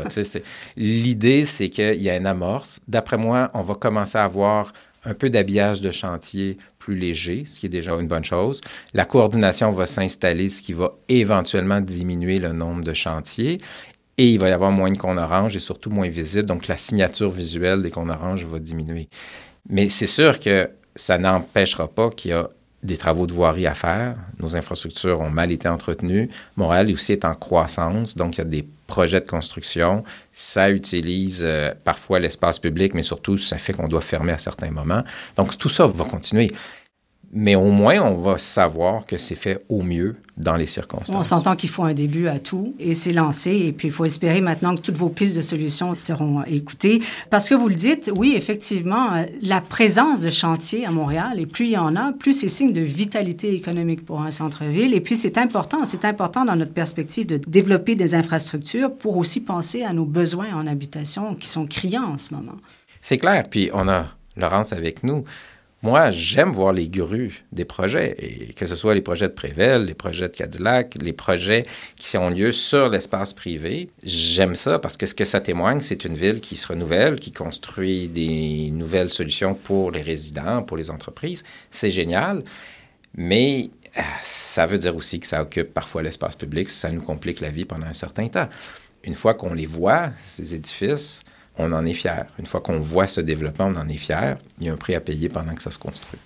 L'idée, 0.76 1.44
c'est 1.44 1.70
qu'il 1.70 2.02
y 2.02 2.10
a 2.10 2.16
une 2.16 2.26
amorce. 2.26 2.80
D'après 2.88 3.16
moi, 3.16 3.50
on 3.54 3.62
va 3.62 3.74
commencer 3.74 4.18
à 4.18 4.24
avoir 4.24 4.72
un 5.04 5.14
peu 5.14 5.30
d'habillage 5.30 5.80
de 5.80 5.90
chantier 5.90 6.56
plus 6.78 6.96
léger, 6.96 7.44
ce 7.46 7.60
qui 7.60 7.66
est 7.66 7.70
déjà 7.70 7.92
une 7.92 8.06
bonne 8.06 8.24
chose. 8.24 8.60
La 8.94 9.04
coordination 9.04 9.70
va 9.70 9.86
s'installer, 9.86 10.48
ce 10.48 10.62
qui 10.62 10.72
va 10.72 10.96
éventuellement 11.08 11.80
diminuer 11.80 12.38
le 12.38 12.52
nombre 12.52 12.82
de 12.82 12.94
chantiers. 12.94 13.60
Et 14.16 14.30
il 14.30 14.38
va 14.38 14.48
y 14.48 14.52
avoir 14.52 14.70
moins 14.70 14.90
de 14.90 14.96
cônes 14.96 15.18
orange 15.18 15.56
et 15.56 15.58
surtout 15.58 15.90
moins 15.90 16.08
visible. 16.08 16.46
Donc, 16.46 16.68
la 16.68 16.76
signature 16.76 17.30
visuelle 17.30 17.82
des 17.82 17.90
cônes 17.90 18.10
orange 18.10 18.44
va 18.44 18.58
diminuer. 18.60 19.08
Mais 19.68 19.88
c'est 19.88 20.06
sûr 20.06 20.38
que 20.38 20.70
ça 20.94 21.18
n'empêchera 21.18 21.88
pas 21.88 22.10
qu'il 22.10 22.30
y 22.30 22.34
a 22.34 22.48
des 22.84 22.96
travaux 22.98 23.26
de 23.26 23.32
voirie 23.32 23.66
à 23.66 23.74
faire. 23.74 24.14
Nos 24.38 24.56
infrastructures 24.56 25.20
ont 25.20 25.30
mal 25.30 25.50
été 25.50 25.68
entretenues. 25.68 26.28
Montréal 26.56 26.92
aussi 26.92 27.12
est 27.12 27.24
en 27.24 27.34
croissance, 27.34 28.14
donc 28.14 28.36
il 28.36 28.38
y 28.38 28.42
a 28.42 28.44
des 28.44 28.68
projets 28.86 29.20
de 29.20 29.26
construction. 29.26 30.04
Ça 30.32 30.70
utilise 30.70 31.42
euh, 31.44 31.72
parfois 31.84 32.20
l'espace 32.20 32.58
public, 32.58 32.92
mais 32.94 33.02
surtout, 33.02 33.38
ça 33.38 33.56
fait 33.56 33.72
qu'on 33.72 33.88
doit 33.88 34.02
fermer 34.02 34.32
à 34.32 34.38
certains 34.38 34.70
moments. 34.70 35.02
Donc 35.36 35.56
tout 35.56 35.70
ça 35.70 35.86
va 35.86 36.04
continuer 36.04 36.50
mais 37.34 37.56
au 37.56 37.70
moins, 37.70 38.00
on 38.00 38.14
va 38.14 38.38
savoir 38.38 39.04
que 39.06 39.16
c'est 39.16 39.34
fait 39.34 39.64
au 39.68 39.82
mieux 39.82 40.14
dans 40.36 40.54
les 40.54 40.66
circonstances. 40.66 41.16
On 41.16 41.22
s'entend 41.24 41.56
qu'il 41.56 41.68
faut 41.68 41.82
un 41.82 41.92
début 41.92 42.28
à 42.28 42.38
tout 42.38 42.76
et 42.78 42.94
c'est 42.94 43.12
lancé. 43.12 43.50
Et 43.50 43.72
puis, 43.72 43.88
il 43.88 43.90
faut 43.90 44.04
espérer 44.04 44.40
maintenant 44.40 44.76
que 44.76 44.80
toutes 44.80 44.96
vos 44.96 45.08
pistes 45.08 45.34
de 45.34 45.40
solutions 45.40 45.94
seront 45.94 46.44
écoutées. 46.44 47.02
Parce 47.30 47.48
que 47.48 47.56
vous 47.56 47.68
le 47.68 47.74
dites, 47.74 48.10
oui, 48.16 48.34
effectivement, 48.36 49.14
euh, 49.14 49.24
la 49.42 49.60
présence 49.60 50.20
de 50.20 50.30
chantiers 50.30 50.86
à 50.86 50.92
Montréal, 50.92 51.40
et 51.40 51.46
plus 51.46 51.66
il 51.66 51.72
y 51.72 51.76
en 51.76 51.96
a, 51.96 52.12
plus 52.12 52.38
c'est 52.38 52.48
signe 52.48 52.72
de 52.72 52.80
vitalité 52.80 53.52
économique 53.52 54.04
pour 54.04 54.22
un 54.22 54.30
centre-ville. 54.30 54.94
Et 54.94 55.00
puis, 55.00 55.16
c'est 55.16 55.36
important, 55.36 55.84
c'est 55.86 56.04
important 56.04 56.44
dans 56.44 56.56
notre 56.56 56.72
perspective 56.72 57.26
de 57.26 57.36
développer 57.36 57.96
des 57.96 58.14
infrastructures 58.14 58.94
pour 58.94 59.16
aussi 59.16 59.40
penser 59.40 59.82
à 59.82 59.92
nos 59.92 60.04
besoins 60.04 60.54
en 60.54 60.68
habitation 60.68 61.34
qui 61.34 61.48
sont 61.48 61.66
criants 61.66 62.12
en 62.12 62.18
ce 62.18 62.32
moment. 62.32 62.56
C'est 63.00 63.18
clair. 63.18 63.48
Puis, 63.50 63.70
on 63.72 63.88
a 63.88 64.06
Laurence 64.36 64.72
avec 64.72 65.02
nous. 65.04 65.24
Moi, 65.84 66.10
j'aime 66.10 66.50
voir 66.50 66.72
les 66.72 66.88
grues 66.88 67.44
des 67.52 67.66
projets, 67.66 68.16
et 68.18 68.54
que 68.54 68.64
ce 68.64 68.74
soit 68.74 68.94
les 68.94 69.02
projets 69.02 69.28
de 69.28 69.34
Prével, 69.34 69.84
les 69.84 69.92
projets 69.92 70.30
de 70.30 70.34
Cadillac, 70.34 70.94
les 70.98 71.12
projets 71.12 71.66
qui 71.96 72.16
ont 72.16 72.30
lieu 72.30 72.52
sur 72.52 72.88
l'espace 72.88 73.34
privé. 73.34 73.90
J'aime 74.02 74.54
ça 74.54 74.78
parce 74.78 74.96
que 74.96 75.04
ce 75.04 75.14
que 75.14 75.26
ça 75.26 75.42
témoigne, 75.42 75.80
c'est 75.80 76.06
une 76.06 76.14
ville 76.14 76.40
qui 76.40 76.56
se 76.56 76.68
renouvelle, 76.68 77.20
qui 77.20 77.32
construit 77.32 78.08
des 78.08 78.70
nouvelles 78.70 79.10
solutions 79.10 79.52
pour 79.52 79.90
les 79.90 80.00
résidents, 80.00 80.62
pour 80.62 80.78
les 80.78 80.90
entreprises. 80.90 81.44
C'est 81.70 81.90
génial, 81.90 82.44
mais 83.14 83.68
euh, 83.98 84.00
ça 84.22 84.64
veut 84.64 84.78
dire 84.78 84.96
aussi 84.96 85.20
que 85.20 85.26
ça 85.26 85.42
occupe 85.42 85.74
parfois 85.74 86.02
l'espace 86.02 86.34
public, 86.34 86.70
ça 86.70 86.90
nous 86.90 87.02
complique 87.02 87.40
la 87.40 87.50
vie 87.50 87.66
pendant 87.66 87.84
un 87.84 87.92
certain 87.92 88.28
temps. 88.28 88.48
Une 89.02 89.14
fois 89.14 89.34
qu'on 89.34 89.52
les 89.52 89.66
voit, 89.66 90.12
ces 90.24 90.54
édifices, 90.54 91.20
on 91.58 91.72
en 91.72 91.86
est 91.86 91.94
fier. 91.94 92.26
Une 92.38 92.46
fois 92.46 92.60
qu'on 92.60 92.80
voit 92.80 93.06
ce 93.06 93.20
développement, 93.20 93.72
on 93.74 93.78
en 93.78 93.88
est 93.88 93.96
fier. 93.96 94.38
Il 94.60 94.66
y 94.66 94.70
a 94.70 94.72
un 94.72 94.76
prix 94.76 94.94
à 94.94 95.00
payer 95.00 95.28
pendant 95.28 95.54
que 95.54 95.62
ça 95.62 95.70
se 95.70 95.78
construit. 95.78 96.20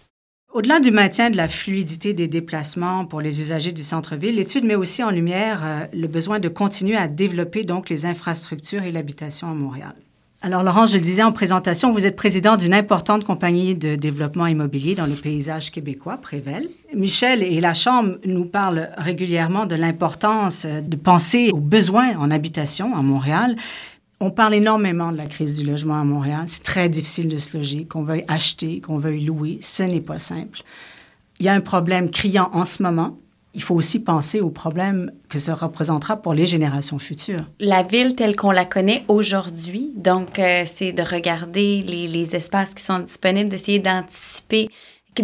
Au-delà 0.54 0.80
du 0.80 0.90
maintien 0.90 1.28
de 1.28 1.36
la 1.36 1.46
fluidité 1.46 2.14
des 2.14 2.26
déplacements 2.26 3.04
pour 3.04 3.20
les 3.20 3.42
usagers 3.42 3.72
du 3.72 3.82
centre-ville, 3.82 4.36
l'étude 4.36 4.64
met 4.64 4.74
aussi 4.74 5.04
en 5.04 5.10
lumière 5.10 5.60
euh, 5.62 5.84
le 5.92 6.08
besoin 6.08 6.40
de 6.40 6.48
continuer 6.48 6.96
à 6.96 7.06
développer 7.06 7.64
donc 7.64 7.90
les 7.90 8.06
infrastructures 8.06 8.82
et 8.82 8.90
l'habitation 8.90 9.50
à 9.50 9.54
Montréal. 9.54 9.94
Alors, 10.40 10.62
Laurent, 10.62 10.86
je 10.86 10.96
le 10.96 11.02
disais 11.02 11.24
en 11.24 11.32
présentation, 11.32 11.92
vous 11.92 12.06
êtes 12.06 12.14
président 12.14 12.56
d'une 12.56 12.72
importante 12.72 13.24
compagnie 13.24 13.74
de 13.74 13.96
développement 13.96 14.46
immobilier 14.46 14.94
dans 14.94 15.06
le 15.06 15.14
paysage 15.14 15.72
québécois, 15.72 16.16
Prével. 16.16 16.68
Michel 16.94 17.42
et 17.42 17.60
la 17.60 17.74
Chambre 17.74 18.18
nous 18.24 18.44
parlent 18.44 18.88
régulièrement 18.96 19.66
de 19.66 19.74
l'importance 19.74 20.64
de 20.64 20.96
penser 20.96 21.50
aux 21.52 21.60
besoins 21.60 22.16
en 22.16 22.30
habitation 22.30 22.96
à 22.96 23.02
Montréal, 23.02 23.56
on 24.20 24.30
parle 24.30 24.54
énormément 24.54 25.12
de 25.12 25.16
la 25.16 25.26
crise 25.26 25.58
du 25.58 25.66
logement 25.66 26.00
à 26.00 26.04
Montréal. 26.04 26.44
C'est 26.46 26.64
très 26.64 26.88
difficile 26.88 27.28
de 27.28 27.38
se 27.38 27.56
loger, 27.56 27.84
qu'on 27.84 28.02
veuille 28.02 28.24
acheter, 28.28 28.80
qu'on 28.80 28.98
veuille 28.98 29.24
louer. 29.24 29.58
Ce 29.62 29.82
n'est 29.82 30.00
pas 30.00 30.18
simple. 30.18 30.62
Il 31.38 31.46
y 31.46 31.48
a 31.48 31.52
un 31.52 31.60
problème 31.60 32.10
criant 32.10 32.50
en 32.52 32.64
ce 32.64 32.82
moment. 32.82 33.16
Il 33.54 33.62
faut 33.62 33.74
aussi 33.74 34.00
penser 34.00 34.40
au 34.40 34.50
problème 34.50 35.10
que 35.28 35.38
ça 35.38 35.54
représentera 35.54 36.16
pour 36.16 36.34
les 36.34 36.46
générations 36.46 36.98
futures. 36.98 37.44
La 37.60 37.82
ville 37.82 38.14
telle 38.14 38.36
qu'on 38.36 38.50
la 38.50 38.64
connaît 38.64 39.04
aujourd'hui, 39.08 39.90
donc 39.96 40.38
euh, 40.38 40.64
c'est 40.66 40.92
de 40.92 41.02
regarder 41.02 41.82
les, 41.82 42.08
les, 42.08 42.36
espaces 42.36 42.74
qui 42.74 42.84
sont 42.84 42.98
disponibles, 42.98 43.48
d'essayer 43.48 43.78
d'anticiper 43.78 44.68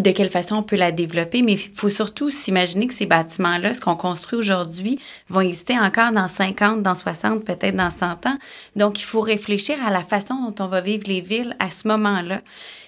de 0.03 0.11
quelle 0.11 0.31
façon 0.31 0.57
on 0.57 0.63
peut 0.63 0.77
la 0.77 0.93
développer, 0.93 1.43
mais 1.43 1.53
il 1.53 1.71
faut 1.75 1.89
surtout 1.89 2.31
s'imaginer 2.31 2.87
que 2.87 2.95
ces 2.95 3.07
bâtiments-là, 3.07 3.75
ce 3.75 3.81
qu'on 3.81 3.97
construit 3.97 4.39
aujourd'hui, 4.39 4.99
vont 5.29 5.41
exister 5.41 5.79
encore 5.79 6.13
dans 6.13 6.29
50, 6.29 6.83
dans 6.83 6.95
60, 6.95 7.45
peut-être 7.45 7.77
dans 7.77 7.91
100 7.91 8.27
ans. 8.27 8.39
Donc, 8.77 9.01
il 9.01 9.05
faut 9.05 9.21
réfléchir 9.21 9.77
à 9.85 9.91
la 9.91 10.03
façon 10.03 10.35
dont 10.35 10.65
on 10.65 10.67
va 10.67 10.81
vivre 10.81 11.05
les 11.07 11.21
villes 11.21 11.55
à 11.59 11.71
ce 11.71 11.89
moment-là. 11.89 12.41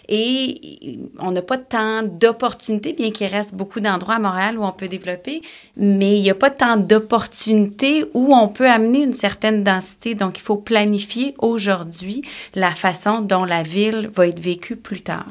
Et 0.08 1.00
on 1.18 1.32
n'a 1.32 1.42
pas 1.42 1.58
tant 1.58 2.02
d'opportunités, 2.02 2.92
bien 2.92 3.10
qu'il 3.10 3.26
reste 3.26 3.54
beaucoup 3.54 3.80
d'endroits 3.80 4.14
à 4.14 4.18
Montréal 4.20 4.56
où 4.56 4.64
on 4.64 4.70
peut 4.70 4.88
développer, 4.88 5.42
mais 5.76 6.16
il 6.16 6.22
n'y 6.22 6.30
a 6.30 6.34
pas 6.34 6.50
tant 6.50 6.76
d'opportunités 6.76 8.04
où 8.14 8.34
on 8.34 8.48
peut 8.48 8.70
amener 8.70 9.02
une 9.02 9.12
certaine 9.12 9.64
densité. 9.64 10.14
Donc, 10.14 10.38
il 10.38 10.42
faut 10.42 10.58
planifier 10.58 11.34
aujourd'hui 11.38 12.22
la 12.54 12.70
façon 12.70 13.20
dont 13.20 13.44
la 13.44 13.62
ville 13.62 14.10
va 14.14 14.28
être 14.28 14.38
vécue 14.38 14.76
plus 14.76 15.02
tard. 15.02 15.26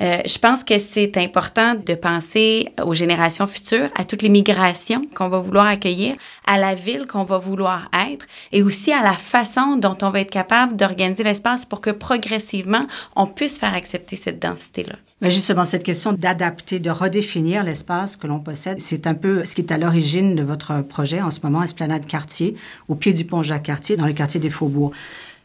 Euh, 0.00 0.18
je 0.26 0.38
pense 0.38 0.64
que 0.64 0.78
c'est 0.78 1.16
important 1.18 1.74
de 1.74 1.94
penser 1.94 2.68
aux 2.82 2.94
générations 2.94 3.46
futures, 3.46 3.90
à 3.94 4.04
toutes 4.04 4.22
les 4.22 4.28
migrations 4.28 5.02
qu'on 5.14 5.28
va 5.28 5.38
vouloir 5.38 5.66
accueillir, 5.66 6.14
à 6.46 6.58
la 6.58 6.74
ville 6.74 7.06
qu'on 7.06 7.24
va 7.24 7.38
vouloir 7.38 7.90
être 8.10 8.26
et 8.52 8.62
aussi 8.62 8.92
à 8.92 9.02
la 9.02 9.12
façon 9.12 9.76
dont 9.76 9.96
on 10.02 10.10
va 10.10 10.20
être 10.20 10.30
capable 10.30 10.76
d'organiser 10.76 11.22
l'espace 11.22 11.64
pour 11.64 11.80
que 11.80 11.90
progressivement, 11.90 12.86
on 13.16 13.26
puisse 13.26 13.58
faire 13.58 13.74
accepter 13.74 14.16
cette 14.16 14.40
densité-là. 14.40 14.96
Mais 15.20 15.30
justement, 15.30 15.64
cette 15.64 15.84
question 15.84 16.12
d'adapter, 16.12 16.78
de 16.78 16.90
redéfinir 16.90 17.62
l'espace 17.62 18.16
que 18.16 18.26
l'on 18.26 18.40
possède, 18.40 18.80
c'est 18.80 19.06
un 19.06 19.14
peu 19.14 19.44
ce 19.44 19.54
qui 19.54 19.60
est 19.60 19.72
à 19.72 19.78
l'origine 19.78 20.34
de 20.34 20.42
votre 20.42 20.80
projet 20.82 21.20
en 21.20 21.30
ce 21.30 21.40
moment, 21.42 21.62
Esplanade 21.62 22.06
Quartier, 22.06 22.56
au 22.88 22.94
pied 22.94 23.12
du 23.12 23.24
pont 23.24 23.42
Jacques-Cartier, 23.42 23.96
dans 23.96 24.06
le 24.06 24.12
quartier 24.12 24.40
des 24.40 24.50
Faubourgs. 24.50 24.92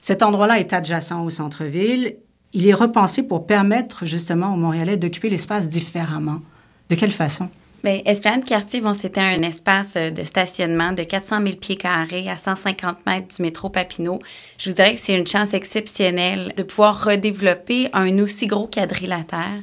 Cet 0.02 0.24
endroit-là 0.24 0.60
est 0.60 0.74
adjacent 0.74 1.24
au 1.24 1.30
centre-ville. 1.30 2.16
Il 2.54 2.68
est 2.68 2.74
repensé 2.74 3.28
pour 3.28 3.46
permettre 3.46 4.06
justement 4.06 4.54
aux 4.54 4.58
Montréalais 4.58 4.98
d'occuper 4.98 5.30
l'espace 5.30 5.68
différemment. 5.68 6.42
De 6.90 6.96
quelle 6.96 7.12
façon? 7.12 7.50
Bien, 7.84 8.02
Esplanade 8.06 8.44
Quartier, 8.44 8.82
bon, 8.82 8.96
c'était 8.96 9.22
un 9.22 9.42
espace 9.44 9.94
euh, 9.98 10.10
de 10.10 10.24
stationnement 10.24 10.94
de 10.94 11.04
400 11.04 11.42
000 11.44 11.56
pieds 11.58 11.76
carrés 11.76 12.28
à 12.28 12.36
150 12.36 13.06
mètres 13.06 13.36
du 13.36 13.42
métro 13.44 13.70
Papineau. 13.70 14.18
Je 14.58 14.70
vous 14.70 14.76
dirais 14.76 14.96
que 14.96 15.00
c'est 15.02 15.16
une 15.16 15.28
chance 15.28 15.54
exceptionnelle 15.54 16.54
de 16.58 16.64
pouvoir 16.64 17.06
redévelopper 17.06 17.90
un 17.94 18.18
aussi 18.18 18.48
gros 18.48 18.68
quadrilatère. 18.68 19.62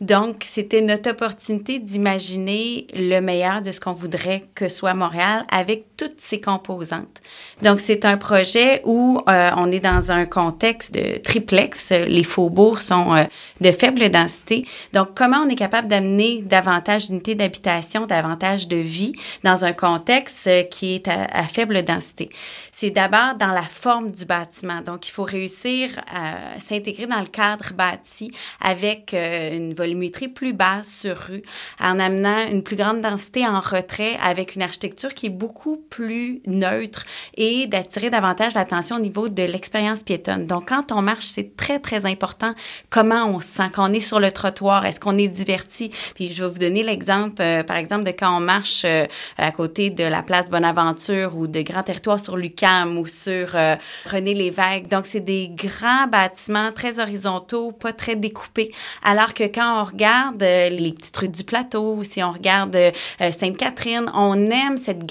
Donc, 0.00 0.44
c'était 0.44 0.82
notre 0.82 1.10
opportunité 1.12 1.78
d'imaginer 1.78 2.86
le 2.94 3.20
meilleur 3.20 3.62
de 3.62 3.72
ce 3.72 3.80
qu'on 3.80 3.92
voudrait 3.92 4.42
que 4.54 4.68
soit 4.68 4.92
Montréal 4.92 5.46
avec 5.50 5.93
toutes 6.04 6.20
ses 6.20 6.40
composantes. 6.40 7.22
Donc, 7.62 7.80
c'est 7.80 8.04
un 8.04 8.18
projet 8.18 8.82
où 8.84 9.18
euh, 9.26 9.50
on 9.56 9.70
est 9.72 9.80
dans 9.80 10.12
un 10.12 10.26
contexte 10.26 10.92
de 10.92 11.16
triplex. 11.16 11.90
Les 11.90 12.24
faubourgs 12.24 12.80
sont 12.80 13.14
euh, 13.14 13.24
de 13.62 13.70
faible 13.70 14.10
densité. 14.10 14.66
Donc, 14.92 15.14
comment 15.16 15.38
on 15.38 15.48
est 15.48 15.54
capable 15.54 15.88
d'amener 15.88 16.42
davantage 16.42 17.08
d'unités 17.08 17.34
d'habitation, 17.34 18.04
davantage 18.04 18.68
de 18.68 18.76
vie 18.76 19.12
dans 19.44 19.64
un 19.64 19.72
contexte 19.72 20.46
euh, 20.46 20.62
qui 20.64 20.96
est 20.96 21.08
à, 21.08 21.24
à 21.24 21.44
faible 21.44 21.82
densité? 21.82 22.28
c'est 22.76 22.90
d'abord 22.90 23.36
dans 23.38 23.52
la 23.52 23.62
forme 23.62 24.10
du 24.10 24.24
bâtiment. 24.24 24.80
Donc, 24.80 25.06
il 25.06 25.12
faut 25.12 25.22
réussir 25.22 25.90
à 26.12 26.58
s'intégrer 26.58 27.06
dans 27.06 27.20
le 27.20 27.28
cadre 27.28 27.72
bâti 27.72 28.32
avec 28.60 29.14
une 29.14 29.72
volumétrie 29.74 30.26
plus 30.26 30.52
basse 30.52 30.92
sur 30.92 31.16
rue, 31.16 31.42
en 31.78 32.00
amenant 32.00 32.48
une 32.50 32.64
plus 32.64 32.74
grande 32.74 33.00
densité 33.00 33.46
en 33.46 33.60
retrait 33.60 34.16
avec 34.20 34.56
une 34.56 34.62
architecture 34.62 35.14
qui 35.14 35.26
est 35.26 35.30
beaucoup 35.30 35.76
plus 35.94 36.40
neutre 36.44 37.04
et 37.36 37.68
d'attirer 37.68 38.10
davantage 38.10 38.54
l'attention 38.54 38.96
au 38.96 38.98
niveau 38.98 39.28
de 39.28 39.44
l'expérience 39.44 40.02
piétonne. 40.02 40.44
Donc, 40.44 40.68
quand 40.68 40.90
on 40.90 41.02
marche, 41.02 41.26
c'est 41.26 41.56
très, 41.56 41.78
très 41.78 42.04
important 42.04 42.52
comment 42.90 43.26
on 43.26 43.38
se 43.38 43.46
sent, 43.46 43.70
quand 43.72 43.92
est 43.92 44.00
sur 44.00 44.18
le 44.18 44.32
trottoir, 44.32 44.84
est-ce 44.86 44.98
qu'on 44.98 45.16
est 45.16 45.28
diverti? 45.28 45.92
Puis, 46.16 46.32
je 46.32 46.42
vais 46.42 46.50
vous 46.50 46.58
donner 46.58 46.82
l'exemple, 46.82 47.40
euh, 47.40 47.62
par 47.62 47.76
exemple, 47.76 48.02
de 48.02 48.10
quand 48.10 48.36
on 48.36 48.40
marche 48.40 48.82
euh, 48.84 49.06
à 49.38 49.52
côté 49.52 49.90
de 49.90 50.02
la 50.02 50.22
place 50.22 50.50
Bonaventure 50.50 51.36
ou 51.36 51.46
de 51.46 51.62
Grand 51.62 51.84
Territoire 51.84 52.18
sur 52.18 52.36
Lucas 52.36 52.86
ou 52.86 53.06
sur 53.06 53.54
euh, 53.54 53.76
René 54.10 54.34
Lévesque. 54.34 54.88
Donc, 54.90 55.06
c'est 55.06 55.20
des 55.20 55.48
grands 55.48 56.08
bâtiments 56.08 56.72
très 56.72 56.98
horizontaux, 56.98 57.70
pas 57.70 57.92
très 57.92 58.16
découpés. 58.16 58.72
Alors 59.04 59.32
que 59.32 59.44
quand 59.44 59.82
on 59.82 59.84
regarde 59.84 60.42
les 60.42 60.92
petites 60.92 61.16
rues 61.16 61.28
du 61.28 61.44
plateau, 61.44 62.02
si 62.02 62.20
on 62.22 62.32
regarde 62.32 62.76
Sainte-Catherine, 63.20 64.10
on 64.14 64.50
aime 64.50 64.76
cette 64.76 65.06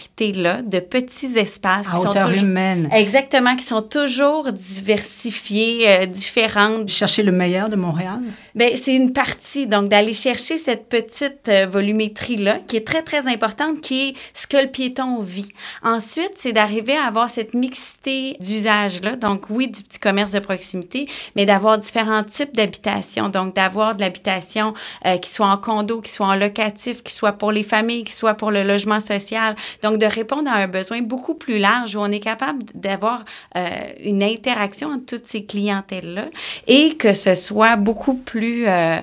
granularité-là 0.00 0.62
de 0.62 0.78
petits 0.78 1.38
espaces. 1.38 1.88
À 1.88 1.92
qui 1.92 1.96
hauteur 1.98 2.12
sont 2.12 2.28
toujours, 2.28 2.44
humaine. 2.44 2.88
Exactement, 2.92 3.56
qui 3.56 3.64
sont 3.64 3.82
toujours 3.82 4.52
diversifiés, 4.52 6.06
différentes. 6.06 6.88
Chercher 6.88 7.22
le 7.22 7.32
meilleur 7.32 7.68
de 7.68 7.76
Montréal? 7.76 8.20
Bien, 8.54 8.70
c'est 8.82 8.94
une 8.94 9.12
partie. 9.12 9.66
Donc, 9.66 9.88
d'aller 9.88 10.14
chercher 10.14 10.56
cette 10.58 10.88
petite 10.88 11.50
volumétrie-là, 11.68 12.58
qui 12.66 12.76
est 12.76 12.86
très, 12.86 13.02
très 13.02 13.28
importante, 13.28 13.80
qui 13.80 14.08
est 14.08 14.14
ce 14.34 14.46
que 14.46 14.56
le 14.56 14.68
piéton 14.68 15.20
vit. 15.20 15.48
Ensuite, 15.82 16.32
c'est 16.36 16.52
d'arriver 16.52 16.96
à 16.96 17.04
avoir 17.04 17.28
cette 17.28 17.54
mixité 17.54 18.36
d'usage-là. 18.40 19.16
Donc, 19.16 19.50
oui, 19.50 19.68
du 19.68 19.82
petit 19.82 19.98
commerce 19.98 20.32
de 20.32 20.40
proximité, 20.40 21.08
mais 21.36 21.46
d'avoir 21.46 21.78
différents 21.78 22.24
types 22.24 22.54
d'habitation. 22.54 23.28
Donc, 23.28 23.54
d'avoir 23.54 23.94
de 23.94 24.00
l'habitation 24.00 24.74
euh, 25.06 25.16
qui 25.18 25.30
soit 25.30 25.46
en 25.46 25.56
condo, 25.56 26.00
qui 26.00 26.10
soit 26.10 26.26
en 26.26 26.34
locatif, 26.34 27.02
qui 27.02 27.12
soit 27.12 27.32
pour 27.32 27.52
les 27.52 27.62
familles, 27.62 28.04
qui 28.04 28.12
soit 28.12 28.34
pour 28.34 28.50
le 28.50 28.62
logement 28.62 29.00
social. 29.00 29.54
Donc, 29.82 29.89
de 29.98 30.06
répondre 30.06 30.50
à 30.50 30.54
un 30.54 30.68
besoin 30.68 31.00
beaucoup 31.02 31.34
plus 31.34 31.58
large 31.58 31.96
où 31.96 32.00
on 32.00 32.10
est 32.10 32.20
capable 32.20 32.64
d'avoir 32.74 33.24
euh, 33.56 33.68
une 34.02 34.22
interaction 34.22 34.88
entre 34.88 35.16
toutes 35.16 35.26
ces 35.26 35.44
clientèles-là 35.44 36.26
et 36.66 36.96
que 36.96 37.14
ce 37.14 37.34
soit 37.34 37.76
beaucoup 37.76 38.14
plus 38.14 38.66
euh, 38.68 38.96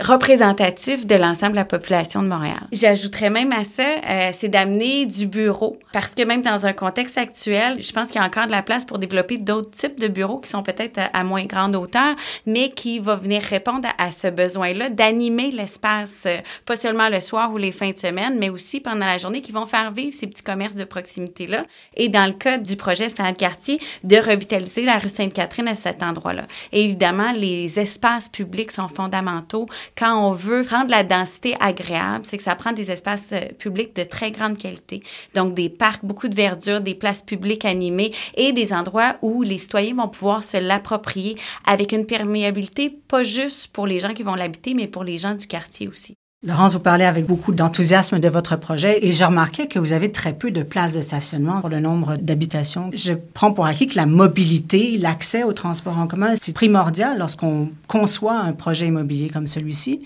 représentatif 0.00 1.06
de 1.06 1.14
l'ensemble 1.14 1.52
de 1.52 1.58
la 1.58 1.64
population 1.64 2.22
de 2.22 2.28
Montréal. 2.28 2.66
J'ajouterais 2.72 3.30
même 3.30 3.52
à 3.52 3.64
ça, 3.64 3.82
euh, 3.82 4.30
c'est 4.36 4.48
d'amener 4.48 5.06
du 5.06 5.26
bureau 5.26 5.76
parce 5.92 6.14
que 6.14 6.22
même 6.22 6.42
dans 6.42 6.66
un 6.66 6.72
contexte 6.72 7.18
actuel, 7.18 7.82
je 7.82 7.92
pense 7.92 8.08
qu'il 8.08 8.20
y 8.20 8.24
a 8.24 8.26
encore 8.26 8.46
de 8.46 8.50
la 8.50 8.62
place 8.62 8.84
pour 8.84 8.98
développer 8.98 9.38
d'autres 9.38 9.70
types 9.70 9.98
de 9.98 10.08
bureaux 10.08 10.38
qui 10.38 10.48
sont 10.48 10.62
peut-être 10.62 11.00
à, 11.12 11.24
moins 11.24 11.44
grande 11.44 11.76
hauteur, 11.76 12.14
mais 12.46 12.70
qui 12.70 12.98
va 12.98 13.16
venir 13.16 13.42
répondre 13.42 13.88
à, 13.98 14.10
ce 14.12 14.28
besoin-là 14.28 14.90
d'animer 14.90 15.50
l'espace, 15.50 16.24
euh, 16.26 16.38
pas 16.66 16.76
seulement 16.76 17.08
le 17.08 17.20
soir 17.20 17.52
ou 17.52 17.56
les 17.58 17.72
fins 17.72 17.90
de 17.90 17.98
semaine, 17.98 18.36
mais 18.38 18.48
aussi 18.48 18.80
pendant 18.80 19.06
la 19.06 19.18
journée, 19.18 19.40
qui 19.40 19.52
vont 19.52 19.66
faire 19.66 19.92
vivre 19.92 20.12
ces 20.12 20.27
petits 20.28 20.42
commerces 20.42 20.74
de 20.74 20.84
proximité-là. 20.84 21.64
Et 21.94 22.08
dans 22.08 22.26
le 22.26 22.32
cas 22.32 22.58
du 22.58 22.76
projet 22.76 23.06
de 23.06 23.12
Quartier, 23.36 23.80
de 24.04 24.16
revitaliser 24.16 24.82
la 24.82 24.98
rue 24.98 25.08
Sainte-Catherine 25.08 25.68
à 25.68 25.74
cet 25.74 26.02
endroit-là. 26.02 26.44
évidemment, 26.72 27.32
les 27.32 27.78
espaces 27.78 28.28
publics 28.28 28.70
sont 28.70 28.88
fondamentaux. 28.88 29.66
Quand 29.96 30.16
on 30.16 30.32
veut 30.32 30.62
rendre 30.68 30.90
la 30.90 31.04
densité 31.04 31.56
agréable, 31.60 32.24
c'est 32.24 32.36
que 32.36 32.42
ça 32.42 32.54
prend 32.54 32.72
des 32.72 32.90
espaces 32.90 33.30
euh, 33.32 33.48
publics 33.58 33.94
de 33.96 34.04
très 34.04 34.30
grande 34.30 34.56
qualité. 34.56 35.02
Donc, 35.34 35.54
des 35.54 35.68
parcs, 35.68 36.04
beaucoup 36.04 36.28
de 36.28 36.34
verdure, 36.34 36.80
des 36.80 36.94
places 36.94 37.22
publiques 37.22 37.64
animées 37.64 38.12
et 38.34 38.52
des 38.52 38.72
endroits 38.72 39.16
où 39.22 39.42
les 39.42 39.58
citoyens 39.58 39.94
vont 39.94 40.08
pouvoir 40.08 40.44
se 40.44 40.56
l'approprier 40.56 41.36
avec 41.66 41.92
une 41.92 42.06
perméabilité 42.06 42.90
pas 42.90 43.24
juste 43.24 43.68
pour 43.68 43.86
les 43.86 43.98
gens 43.98 44.14
qui 44.14 44.22
vont 44.22 44.34
l'habiter, 44.34 44.74
mais 44.74 44.86
pour 44.86 45.04
les 45.04 45.18
gens 45.18 45.34
du 45.34 45.46
quartier 45.46 45.88
aussi. 45.88 46.14
Laurence, 46.44 46.74
vous 46.74 46.78
parlez 46.78 47.04
avec 47.04 47.26
beaucoup 47.26 47.52
d'enthousiasme 47.52 48.20
de 48.20 48.28
votre 48.28 48.54
projet 48.54 49.04
et 49.04 49.10
j'ai 49.10 49.24
remarqué 49.24 49.66
que 49.66 49.80
vous 49.80 49.92
avez 49.92 50.12
très 50.12 50.32
peu 50.32 50.52
de 50.52 50.62
places 50.62 50.94
de 50.94 51.00
stationnement 51.00 51.58
pour 51.58 51.68
le 51.68 51.80
nombre 51.80 52.14
d'habitations. 52.14 52.92
Je 52.94 53.14
prends 53.34 53.50
pour 53.50 53.66
acquis 53.66 53.88
que 53.88 53.96
la 53.96 54.06
mobilité, 54.06 54.98
l'accès 54.98 55.42
au 55.42 55.52
transport 55.52 55.98
en 55.98 56.06
commun, 56.06 56.34
c'est 56.40 56.54
primordial 56.54 57.18
lorsqu'on 57.18 57.70
conçoit 57.88 58.36
un 58.38 58.52
projet 58.52 58.86
immobilier 58.86 59.30
comme 59.30 59.48
celui-ci. 59.48 60.02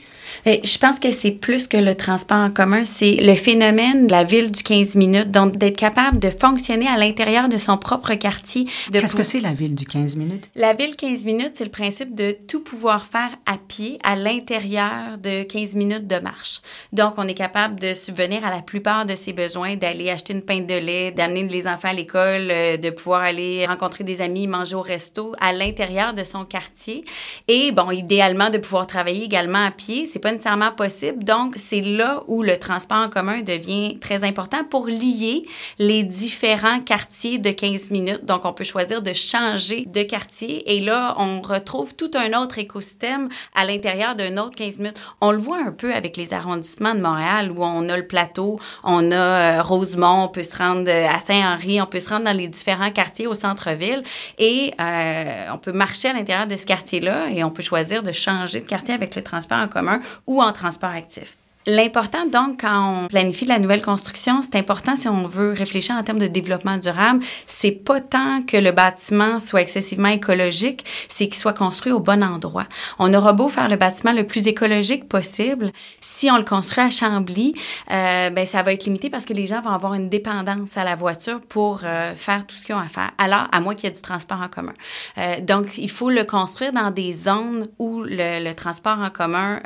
Je 0.47 0.79
pense 0.79 0.99
que 0.99 1.13
c'est 1.13 1.33
plus 1.33 1.67
que 1.67 1.77
le 1.77 1.95
transport 1.95 2.39
en 2.39 2.51
commun, 2.51 2.87
c'est 2.87 3.17
le 3.17 3.35
phénomène 3.35 4.07
de 4.07 4.13
la 4.13 4.25
ville 4.25 4.51
du 4.51 4.63
15 4.63 4.95
minutes, 4.95 5.31
donc 5.31 5.59
d'être 5.59 5.77
capable 5.77 6.19
de 6.19 6.31
fonctionner 6.31 6.89
à 6.89 6.97
l'intérieur 6.97 7.51
de 7.51 7.59
son 7.59 7.77
propre 7.77 8.15
quartier. 8.15 8.67
Qu'est-ce 8.91 9.15
que 9.15 9.23
c'est 9.23 9.41
la 9.41 9.53
ville 9.53 9.75
du 9.75 9.85
15 9.85 10.17
minutes? 10.17 10.49
La 10.55 10.73
ville 10.73 10.97
15 10.97 11.27
minutes, 11.27 11.53
c'est 11.57 11.65
le 11.65 11.71
principe 11.71 12.15
de 12.15 12.35
tout 12.49 12.61
pouvoir 12.61 13.05
faire 13.05 13.33
à 13.45 13.59
pied 13.59 13.99
à 14.03 14.17
l'intérieur 14.17 15.19
de 15.23 15.43
15 15.43 15.75
minutes 15.75 16.07
de 16.07 16.22
marche. 16.23 16.61
Donc, 16.93 17.15
on 17.17 17.29
est 17.29 17.35
capable 17.35 17.79
de 17.79 17.95
subvenir 17.95 18.45
à 18.47 18.51
la 18.51 18.63
plupart 18.63 19.05
de 19.07 19.15
ses 19.15 19.33
besoins, 19.33 19.77
d'aller 19.77 20.11
acheter 20.11 20.33
une 20.33 20.43
pinte 20.43 20.67
de 20.67 20.75
lait, 20.75 21.11
d'amener 21.11 21.49
les 21.49 21.67
enfants 21.67 21.89
à 21.89 21.93
l'école, 21.93 22.51
euh, 22.51 22.77
de 22.77 22.91
pouvoir 22.91 23.23
aller 23.23 23.67
rencontrer 23.67 24.05
des 24.05 24.21
amis, 24.21 24.47
manger 24.47 24.77
au 24.77 24.83
resto 24.83 25.35
à 25.41 25.53
l'intérieur 25.53 26.15
de 26.15 26.25
son 26.25 26.45
quartier. 26.45 27.05
Et 27.49 27.73
bon, 27.73 27.91
idéalement, 27.91 28.51
de 28.51 28.59
pouvoir 28.59 28.87
travailler 28.87 29.25
également 29.25 29.65
à 29.65 29.71
pied. 29.71 30.07
C'est 30.07 30.19
pas 30.19 30.33
nécessairement 30.33 30.73
possible. 30.73 31.25
Donc, 31.25 31.55
c'est 31.57 31.81
là 31.81 32.23
où 32.27 32.43
le 32.43 32.59
transport 32.59 32.99
en 32.99 33.09
commun 33.09 33.43
devient 33.43 33.99
très 34.01 34.25
important 34.25 34.65
pour 34.65 34.87
lier 34.87 35.45
les 35.79 36.05
différents 36.05 36.81
quartiers 36.81 37.39
de 37.39 37.51
15 37.51 37.91
minutes. 37.91 38.25
Donc, 38.25 38.45
on 38.45 38.53
peut 38.53 38.65
choisir 38.65 39.03
de 39.03 39.13
changer 39.13 39.87
de 39.87 40.03
quartier 40.03 40.75
et 40.75 40.81
là, 40.81 41.15
on 41.19 41.41
retrouve 41.41 41.95
tout 41.95 42.11
un 42.15 42.41
autre 42.41 42.59
écosystème 42.59 43.29
à 43.55 43.65
l'intérieur 43.65 44.15
d'un 44.15 44.37
autre 44.37 44.57
15 44.57 44.79
minutes. 44.79 45.01
On 45.21 45.33
le 45.33 45.39
voit 45.39 45.59
un 45.59 45.73
peu 45.73 45.95
avec 45.95 46.12
les 46.17 46.35
arrondissements 46.35 46.95
de 46.95 47.01
Montréal 47.01 47.51
où 47.51 47.63
on 47.63 47.89
a 47.89 47.97
le 47.97 48.07
plateau, 48.07 48.59
on 48.85 49.11
a 49.11 49.15
euh, 49.15 49.63
Rosemont, 49.63 50.25
on 50.25 50.29
peut 50.29 50.43
se 50.43 50.57
rendre 50.57 50.89
euh, 50.89 51.09
à 51.09 51.19
Saint-Henri, 51.19 51.81
on 51.81 51.87
peut 51.87 52.01
se 52.01 52.09
rendre 52.09 52.25
dans 52.25 52.37
les 52.37 52.49
différents 52.49 52.91
quartiers 52.91 53.27
au 53.27 53.35
centre-ville 53.35 54.03
et 54.39 54.73
euh, 54.81 55.47
on 55.53 55.59
peut 55.59 55.73
marcher 55.73 56.09
à 56.09 56.13
l'intérieur 56.13 56.47
de 56.47 56.57
ce 56.57 56.67
quartier-là 56.67 57.31
et 57.31 57.45
on 57.45 57.51
peut 57.51 57.63
choisir 57.63 58.03
de 58.03 58.13
changer 58.13 58.61
de 58.61 58.67
quartier 58.67 58.95
avec 58.95 59.15
le 59.15 59.23
transport 59.23 59.59
en 59.59 59.69
commun 59.69 60.01
ou 60.27 60.43
en 60.43 60.53
transport 60.53 60.91
actif. 60.91 61.37
L'important, 61.67 62.27
donc, 62.27 62.63
quand 62.63 63.05
on 63.05 63.09
planifie 63.09 63.45
la 63.45 63.61
nouvelle 63.61 63.83
construction, 63.83 64.43
c'est 64.43 64.59
important 64.59 64.97
si 64.97 65.07
on 65.07 65.29
veut 65.29 65.53
réfléchir 65.53 65.95
en 65.95 66.03
termes 66.03 66.19
de 66.19 66.27
développement 66.27 66.77
durable, 66.77 67.23
c'est 67.47 67.71
pas 67.71 68.01
tant 68.01 68.43
que 68.43 68.57
le 68.57 68.73
bâtiment 68.73 69.39
soit 69.39 69.63
excessivement 69.63 70.09
écologique, 70.09 70.85
c'est 71.09 71.27
qu'il 71.29 71.37
soit 71.37 71.53
construit 71.53 71.93
au 71.93 72.01
bon 72.01 72.25
endroit. 72.25 72.67
On 72.99 73.15
aura 73.15 73.33
beau 73.33 73.47
faire 73.47 73.69
le 73.69 73.77
bâtiment 73.77 74.13
le 74.13 74.27
plus 74.27 74.49
écologique 74.49 75.09
possible, 75.09 75.71
si 76.01 76.31
on 76.33 76.37
le 76.37 76.43
construit 76.43 76.83
à 76.83 76.91
Chambly, 76.91 77.55
euh, 77.93 78.31
ben 78.31 78.45
ça 78.45 78.65
va 78.65 78.73
être 78.73 78.85
limité 78.85 79.09
parce 79.09 79.25
que 79.25 79.33
les 79.33 79.47
gens 79.47 79.61
vont 79.61 79.71
avoir 79.71 79.95
une 79.95 80.09
dépendance 80.09 80.77
à 80.77 80.83
la 80.83 80.97
voiture 80.97 81.41
pour 81.41 81.83
euh, 81.85 82.15
faire 82.17 82.45
tout 82.45 82.57
ce 82.57 82.65
qu'ils 82.65 82.75
ont 82.75 82.79
à 82.79 82.89
faire. 82.89 83.13
Alors, 83.19 83.47
à 83.53 83.61
moins 83.61 83.77
qu'il 83.77 83.89
y 83.89 83.93
ait 83.93 83.95
du 83.95 84.03
transport 84.03 84.41
en 84.41 84.49
commun. 84.49 84.75
Euh, 85.19 85.41
donc, 85.41 85.79
il 85.79 85.91
faut 85.91 86.11
le 86.11 86.25
construire 86.25 86.73
dans 86.73 86.91
des 86.91 87.13
zones 87.13 87.69
où 87.79 88.01
le, 88.03 88.43
le 88.43 88.55
transport 88.55 89.01
en 89.01 89.11
commun 89.11 89.61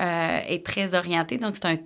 est 0.48 0.64
très 0.64 0.94
orienté. 0.94 1.38
Donc, 1.38 1.54
c'est 1.54 1.66
un 1.66 1.76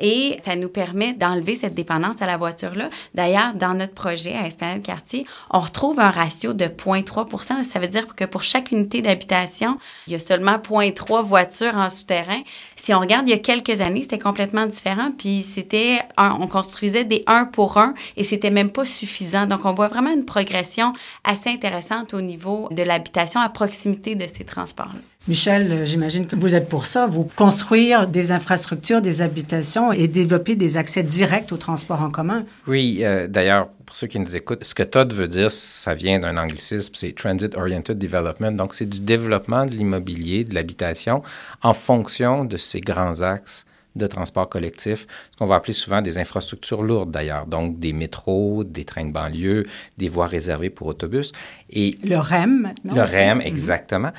Et 0.00 0.36
ça 0.44 0.56
nous 0.56 0.68
permet 0.68 1.12
d'enlever 1.12 1.54
cette 1.54 1.74
dépendance 1.74 2.22
à 2.22 2.26
la 2.26 2.36
voiture-là. 2.36 2.90
D'ailleurs, 3.14 3.54
dans 3.54 3.74
notre 3.74 3.94
projet 3.94 4.34
à 4.34 4.46
Esplanade 4.46 4.82
Quartier, 4.82 5.26
on 5.50 5.60
retrouve 5.60 6.00
un 6.00 6.10
ratio 6.10 6.52
de 6.52 6.64
0,3 6.64 7.64
Ça 7.64 7.78
veut 7.78 7.88
dire 7.88 8.14
que 8.14 8.24
pour 8.24 8.42
chaque 8.42 8.72
unité 8.72 9.02
d'habitation, 9.02 9.78
il 10.06 10.12
y 10.12 10.16
a 10.16 10.18
seulement 10.18 10.56
0,3 10.56 11.22
voitures 11.22 11.76
en 11.76 11.90
souterrain. 11.90 12.40
Si 12.76 12.92
on 12.94 13.00
regarde 13.00 13.28
il 13.28 13.30
y 13.30 13.34
a 13.34 13.38
quelques 13.38 13.80
années, 13.80 14.02
c'était 14.02 14.18
complètement 14.18 14.66
différent. 14.66 15.10
Puis 15.16 15.42
c'était, 15.42 16.00
on 16.18 16.46
construisait 16.46 17.04
des 17.04 17.24
un 17.26 17.44
pour 17.44 17.78
un 17.78 17.92
et 18.16 18.24
c'était 18.24 18.50
même 18.50 18.70
pas 18.70 18.84
suffisant. 18.84 19.46
Donc 19.46 19.64
on 19.64 19.72
voit 19.72 19.88
vraiment 19.88 20.12
une 20.12 20.24
progression 20.24 20.92
assez 21.24 21.50
intéressante 21.50 22.14
au 22.14 22.20
niveau 22.20 22.68
de 22.70 22.82
l'habitation 22.82 23.40
à 23.40 23.48
proximité 23.48 24.14
de 24.14 24.26
ces 24.26 24.44
transports-là. 24.44 25.00
Michel, 25.28 25.70
euh, 25.70 25.84
j'imagine 25.84 26.26
que 26.26 26.34
vous 26.34 26.56
êtes 26.56 26.68
pour 26.68 26.84
ça, 26.84 27.06
vous 27.06 27.28
construire 27.36 28.08
des 28.08 28.32
infrastructures, 28.32 29.00
des 29.00 29.11
habitations 29.20 29.92
et 29.92 30.08
développer 30.08 30.56
des 30.56 30.78
accès 30.78 31.02
directs 31.02 31.52
au 31.52 31.56
transport 31.58 32.00
en 32.00 32.10
commun. 32.10 32.46
Oui, 32.66 33.00
euh, 33.02 33.26
d'ailleurs, 33.26 33.68
pour 33.84 33.96
ceux 33.96 34.06
qui 34.06 34.18
nous 34.18 34.36
écoutent, 34.36 34.64
ce 34.64 34.74
que 34.74 34.82
TOD 34.82 35.12
veut 35.12 35.28
dire, 35.28 35.50
ça 35.50 35.92
vient 35.94 36.18
d'un 36.18 36.38
anglicisme, 36.38 36.94
c'est 36.94 37.14
Transit 37.14 37.54
Oriented 37.56 37.98
Development. 37.98 38.52
Donc, 38.52 38.72
c'est 38.72 38.86
du 38.86 39.00
développement 39.00 39.66
de 39.66 39.72
l'immobilier, 39.72 40.44
de 40.44 40.54
l'habitation 40.54 41.22
en 41.62 41.74
fonction 41.74 42.44
de 42.46 42.56
ces 42.56 42.80
grands 42.80 43.20
axes 43.20 43.66
de 43.96 44.06
transport 44.06 44.48
collectif, 44.48 45.06
ce 45.32 45.36
qu'on 45.36 45.46
va 45.46 45.56
appeler 45.56 45.72
souvent 45.72 46.00
des 46.00 46.18
infrastructures 46.18 46.82
lourdes 46.82 47.10
d'ailleurs, 47.10 47.46
donc 47.46 47.78
des 47.78 47.92
métros, 47.92 48.64
des 48.64 48.84
trains 48.84 49.04
de 49.04 49.12
banlieue, 49.12 49.66
des 49.98 50.08
voies 50.08 50.26
réservées 50.26 50.70
pour 50.70 50.86
autobus. 50.86 51.32
Et 51.70 51.98
le 52.02 52.16
REM 52.16 52.62
maintenant. 52.62 52.94
Le 52.94 53.02
REM, 53.02 53.38
mhm. 53.38 53.46
exactement. 53.46 54.12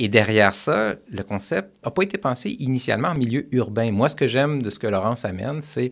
Et 0.00 0.08
derrière 0.08 0.54
ça, 0.54 0.94
le 1.10 1.22
concept 1.24 1.84
n'a 1.84 1.90
pas 1.90 2.02
été 2.02 2.18
pensé 2.18 2.50
initialement 2.60 3.08
en 3.08 3.14
milieu 3.14 3.52
urbain. 3.52 3.90
Moi, 3.90 4.08
ce 4.08 4.14
que 4.14 4.28
j'aime 4.28 4.62
de 4.62 4.70
ce 4.70 4.78
que 4.78 4.86
Laurence 4.86 5.24
amène, 5.24 5.60
c'est 5.60 5.90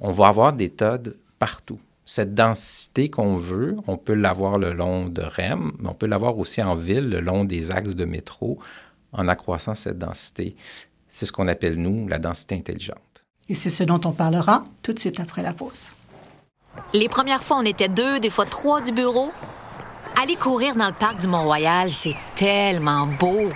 on 0.00 0.10
va 0.10 0.26
avoir 0.26 0.52
des 0.52 0.70
TOD 0.70 1.16
partout. 1.38 1.78
Cette 2.04 2.34
densité 2.34 3.10
qu'on 3.10 3.36
veut, 3.36 3.76
on 3.86 3.96
peut 3.96 4.14
l'avoir 4.14 4.58
le 4.58 4.72
long 4.72 5.06
de 5.08 5.22
REM, 5.22 5.72
mais 5.78 5.88
on 5.88 5.94
peut 5.94 6.06
l'avoir 6.06 6.36
aussi 6.38 6.62
en 6.62 6.74
ville, 6.74 7.08
le 7.08 7.20
long 7.20 7.44
des 7.44 7.70
axes 7.70 7.94
de 7.94 8.04
métro, 8.04 8.58
en 9.12 9.28
accroissant 9.28 9.74
cette 9.74 9.98
densité. 9.98 10.56
C'est 11.08 11.26
ce 11.26 11.32
qu'on 11.32 11.48
appelle, 11.48 11.76
nous, 11.80 12.08
la 12.08 12.18
densité 12.18 12.56
intelligente. 12.56 13.24
Et 13.48 13.54
c'est 13.54 13.70
ce 13.70 13.84
dont 13.84 14.00
on 14.04 14.12
parlera 14.12 14.64
tout 14.82 14.92
de 14.92 14.98
suite 14.98 15.20
après 15.20 15.42
la 15.42 15.52
pause. 15.52 15.92
Les 16.92 17.08
premières 17.08 17.42
fois, 17.42 17.58
on 17.58 17.64
était 17.64 17.88
deux, 17.88 18.18
des 18.20 18.30
fois 18.30 18.46
trois 18.46 18.80
du 18.80 18.92
bureau. 18.92 19.30
Aller 20.20 20.34
courir 20.34 20.74
dans 20.74 20.88
le 20.88 20.92
parc 20.92 21.20
du 21.20 21.28
Mont-Royal, 21.28 21.90
c'est 21.90 22.16
tellement 22.34 23.06
beau. 23.06 23.52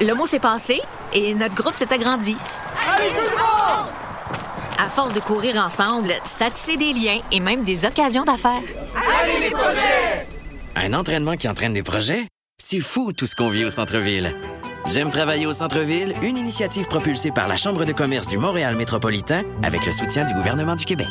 Le 0.00 0.12
mot 0.12 0.26
s'est 0.26 0.40
passé 0.40 0.80
et 1.12 1.34
notre 1.34 1.54
groupe 1.54 1.74
s'est 1.74 1.92
agrandi. 1.92 2.36
Allez, 2.88 3.10
tout 3.10 3.30
le 3.30 3.36
monde! 3.36 3.92
À 4.76 4.88
force 4.88 5.12
de 5.12 5.20
courir 5.20 5.56
ensemble, 5.56 6.12
ça 6.24 6.50
tissait 6.50 6.76
des 6.76 6.92
liens 6.92 7.20
et 7.30 7.38
même 7.38 7.62
des 7.62 7.84
occasions 7.84 8.24
d'affaires. 8.24 8.62
Allez, 8.96 9.38
les 9.40 9.50
projets! 9.50 10.26
Un 10.74 10.94
entraînement 10.94 11.36
qui 11.36 11.48
entraîne 11.48 11.74
des 11.74 11.84
projets? 11.84 12.26
C'est 12.60 12.80
fou 12.80 13.12
tout 13.12 13.26
ce 13.26 13.36
qu'on 13.36 13.48
vit 13.48 13.64
au 13.64 13.70
centre-ville. 13.70 14.34
J'aime 14.86 15.10
travailler 15.10 15.46
au 15.46 15.52
centre-ville, 15.52 16.12
une 16.22 16.36
initiative 16.36 16.86
propulsée 16.86 17.30
par 17.30 17.46
la 17.46 17.56
Chambre 17.56 17.84
de 17.84 17.92
commerce 17.92 18.26
du 18.26 18.36
Montréal 18.36 18.74
métropolitain 18.74 19.42
avec 19.62 19.86
le 19.86 19.92
soutien 19.92 20.24
du 20.24 20.34
gouvernement 20.34 20.74
du 20.74 20.84
Québec. 20.84 21.06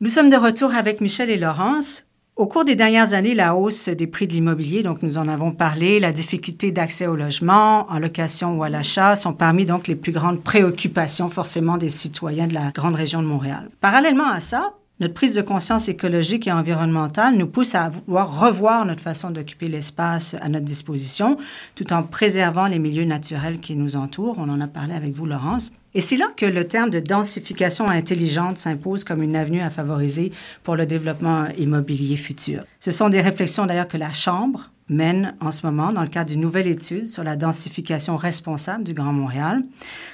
Nous 0.00 0.10
sommes 0.10 0.30
de 0.30 0.36
retour 0.36 0.72
avec 0.74 1.00
Michel 1.00 1.28
et 1.28 1.36
Laurence. 1.36 2.04
Au 2.40 2.46
cours 2.46 2.64
des 2.64 2.74
dernières 2.74 3.12
années, 3.12 3.34
la 3.34 3.54
hausse 3.54 3.90
des 3.90 4.06
prix 4.06 4.26
de 4.26 4.32
l'immobilier, 4.32 4.82
donc 4.82 5.02
nous 5.02 5.18
en 5.18 5.28
avons 5.28 5.52
parlé, 5.52 6.00
la 6.00 6.10
difficulté 6.10 6.70
d'accès 6.70 7.06
au 7.06 7.14
logement, 7.14 7.84
en 7.90 7.98
location 7.98 8.56
ou 8.56 8.62
à 8.62 8.70
l'achat 8.70 9.14
sont 9.14 9.34
parmi 9.34 9.66
donc 9.66 9.88
les 9.88 9.94
plus 9.94 10.10
grandes 10.10 10.42
préoccupations 10.42 11.28
forcément 11.28 11.76
des 11.76 11.90
citoyens 11.90 12.46
de 12.46 12.54
la 12.54 12.70
grande 12.70 12.96
région 12.96 13.20
de 13.20 13.26
Montréal. 13.26 13.68
Parallèlement 13.82 14.30
à 14.30 14.40
ça, 14.40 14.72
notre 15.00 15.14
prise 15.14 15.34
de 15.34 15.42
conscience 15.42 15.88
écologique 15.88 16.46
et 16.46 16.52
environnementale 16.52 17.36
nous 17.36 17.46
pousse 17.46 17.74
à 17.74 17.88
vouloir 17.88 18.38
revoir 18.38 18.84
notre 18.84 19.02
façon 19.02 19.30
d'occuper 19.30 19.66
l'espace 19.66 20.36
à 20.42 20.48
notre 20.50 20.66
disposition, 20.66 21.38
tout 21.74 21.92
en 21.92 22.02
préservant 22.02 22.66
les 22.66 22.78
milieux 22.78 23.04
naturels 23.04 23.60
qui 23.60 23.76
nous 23.76 23.96
entourent. 23.96 24.36
On 24.38 24.50
en 24.50 24.60
a 24.60 24.66
parlé 24.66 24.94
avec 24.94 25.14
vous, 25.14 25.24
Laurence. 25.24 25.72
Et 25.94 26.00
c'est 26.00 26.16
là 26.16 26.26
que 26.36 26.46
le 26.46 26.68
terme 26.68 26.90
de 26.90 27.00
densification 27.00 27.88
intelligente 27.88 28.58
s'impose 28.58 29.02
comme 29.02 29.22
une 29.22 29.34
avenue 29.34 29.60
à 29.60 29.70
favoriser 29.70 30.32
pour 30.62 30.76
le 30.76 30.86
développement 30.86 31.46
immobilier 31.58 32.16
futur. 32.16 32.62
Ce 32.78 32.90
sont 32.90 33.08
des 33.08 33.20
réflexions 33.20 33.66
d'ailleurs 33.66 33.88
que 33.88 33.96
la 33.96 34.12
Chambre 34.12 34.70
mène 34.90 35.34
en 35.40 35.50
ce 35.50 35.64
moment 35.64 35.92
dans 35.92 36.02
le 36.02 36.08
cadre 36.08 36.30
d'une 36.30 36.40
nouvelle 36.40 36.66
étude 36.66 37.06
sur 37.06 37.24
la 37.24 37.36
densification 37.36 38.16
responsable 38.16 38.84
du 38.84 38.92
Grand 38.92 39.12
Montréal. 39.12 39.62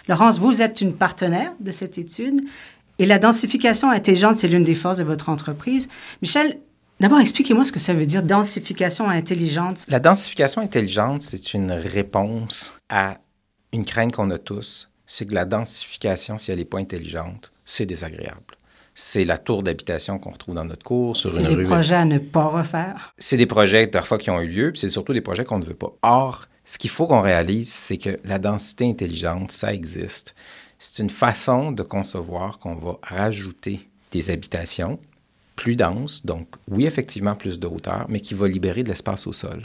Laurence, 0.07 0.38
vous 0.38 0.62
êtes 0.62 0.81
une 0.81 0.95
partenaire 0.95 1.52
de 1.61 1.71
cette 1.71 1.99
étude 1.99 2.43
et 2.99 3.07
la 3.07 3.19
densification 3.19 3.91
intelligente, 3.91 4.37
c'est 4.37 4.49
l'une 4.49 4.65
des 4.65 4.75
forces 4.75 4.99
de 4.99 5.04
votre 5.04 5.28
entreprise. 5.28 5.89
Michel, 6.23 6.59
D'abord, 6.99 7.21
expliquez-moi 7.21 7.63
ce 7.65 7.73
que 7.73 7.78
ça 7.78 7.93
veut 7.93 8.06
dire, 8.06 8.23
densification 8.23 9.11
intelligente. 9.11 9.85
La 9.91 10.00
densification 10.00 10.63
intelligente, 10.63 11.21
c'est 11.21 11.52
une 11.52 11.71
réponse 11.71 12.73
à 12.89 13.19
une 13.75 13.85
crainte 13.85 14.13
qu'on 14.13 14.30
a 14.30 14.39
tous, 14.39 14.91
c'est 15.06 15.26
que 15.26 15.35
la 15.35 15.45
densification, 15.45 16.39
si 16.39 16.50
elle 16.50 16.59
n'est 16.59 16.65
pas 16.65 16.78
intelligente, 16.78 17.52
c'est 17.67 17.85
désagréable. 17.85 18.56
C'est 18.95 19.26
la 19.26 19.37
tour 19.37 19.63
d'habitation 19.63 20.19
qu'on 20.19 20.30
retrouve 20.30 20.54
dans 20.54 20.65
notre 20.65 20.85
cours, 20.85 21.19
sur 21.19 21.28
une 21.28 21.47
rue. 21.47 21.52
C'est 21.52 21.56
des 21.56 21.65
projets 21.65 21.95
à 21.97 22.04
ne 22.06 22.19
pas 22.19 22.47
refaire. 22.47 23.15
C'est 23.19 23.37
des 23.37 23.45
projets, 23.45 23.87
parfois, 23.89 24.17
qui 24.17 24.30
ont 24.30 24.41
eu 24.41 24.49
lieu, 24.49 24.73
puis 24.73 24.80
c'est 24.80 24.89
surtout 24.89 25.13
des 25.13 25.21
projets 25.21 25.45
qu'on 25.45 25.59
ne 25.59 25.65
veut 25.65 25.75
pas. 25.75 25.93
Or, 26.00 26.47
ce 26.65 26.78
qu'il 26.78 26.89
faut 26.89 27.06
qu'on 27.06 27.21
réalise, 27.21 27.71
c'est 27.71 27.99
que 27.99 28.19
la 28.25 28.39
densité 28.39 28.89
intelligente, 28.89 29.52
ça 29.52 29.75
existe. 29.75 30.35
C'est 30.78 31.02
une 31.02 31.10
façon 31.10 31.73
de 31.73 31.82
concevoir 31.82 32.58
qu'on 32.58 32.75
va 32.75 32.99
rajouter 33.02 33.89
des 34.12 34.30
habitations 34.30 34.99
plus 35.56 35.75
denses, 35.75 36.25
donc 36.25 36.49
oui, 36.69 36.84
effectivement, 36.86 37.34
plus 37.34 37.58
de 37.58 37.67
hauteur, 37.67 38.06
mais 38.08 38.21
qui 38.21 38.34
va 38.34 38.47
libérer 38.47 38.82
de 38.82 38.89
l'espace 38.89 39.26
au 39.26 39.32
sol 39.32 39.62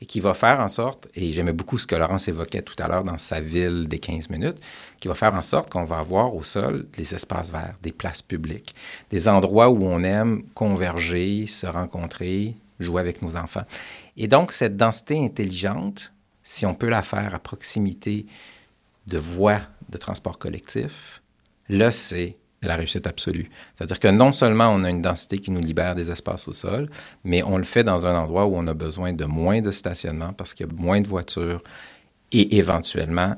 et 0.00 0.06
qui 0.06 0.20
va 0.20 0.34
faire 0.34 0.60
en 0.60 0.68
sorte, 0.68 1.08
et 1.14 1.32
j'aimais 1.32 1.52
beaucoup 1.52 1.78
ce 1.78 1.86
que 1.86 1.94
Laurence 1.94 2.28
évoquait 2.28 2.62
tout 2.62 2.74
à 2.78 2.88
l'heure 2.88 3.04
dans 3.04 3.16
sa 3.16 3.40
ville 3.40 3.86
des 3.86 3.98
15 3.98 4.28
minutes, 4.28 4.58
qui 5.00 5.08
va 5.08 5.14
faire 5.14 5.34
en 5.34 5.42
sorte 5.42 5.70
qu'on 5.70 5.84
va 5.84 5.98
avoir 5.98 6.34
au 6.34 6.42
sol 6.42 6.86
des 6.96 7.14
espaces 7.14 7.50
verts, 7.50 7.76
des 7.82 7.92
places 7.92 8.20
publiques, 8.20 8.74
des 9.10 9.28
endroits 9.28 9.70
où 9.70 9.84
on 9.84 10.02
aime 10.02 10.42
converger, 10.54 11.46
se 11.46 11.66
rencontrer, 11.66 12.56
jouer 12.80 13.00
avec 13.00 13.22
nos 13.22 13.36
enfants. 13.36 13.64
Et 14.16 14.26
donc, 14.26 14.52
cette 14.52 14.76
densité 14.76 15.24
intelligente, 15.24 16.12
si 16.42 16.66
on 16.66 16.74
peut 16.74 16.90
la 16.90 17.02
faire 17.02 17.34
à 17.34 17.38
proximité 17.38 18.26
de 19.06 19.18
voies 19.18 19.60
de 19.88 19.98
transport 19.98 20.38
collectif, 20.38 21.22
là, 21.68 21.90
c'est 21.90 22.36
la 22.62 22.76
réussite 22.76 23.06
absolue. 23.06 23.50
C'est-à-dire 23.74 24.00
que 24.00 24.08
non 24.08 24.32
seulement 24.32 24.68
on 24.68 24.84
a 24.84 24.90
une 24.90 25.02
densité 25.02 25.38
qui 25.38 25.50
nous 25.50 25.60
libère 25.60 25.94
des 25.94 26.10
espaces 26.10 26.48
au 26.48 26.52
sol, 26.52 26.88
mais 27.22 27.42
on 27.42 27.58
le 27.58 27.64
fait 27.64 27.84
dans 27.84 28.06
un 28.06 28.16
endroit 28.16 28.46
où 28.46 28.56
on 28.56 28.66
a 28.66 28.74
besoin 28.74 29.12
de 29.12 29.24
moins 29.24 29.60
de 29.60 29.70
stationnement 29.70 30.32
parce 30.32 30.54
qu'il 30.54 30.66
y 30.66 30.68
a 30.68 30.72
moins 30.72 31.00
de 31.00 31.08
voitures 31.08 31.62
et 32.32 32.56
éventuellement, 32.56 33.36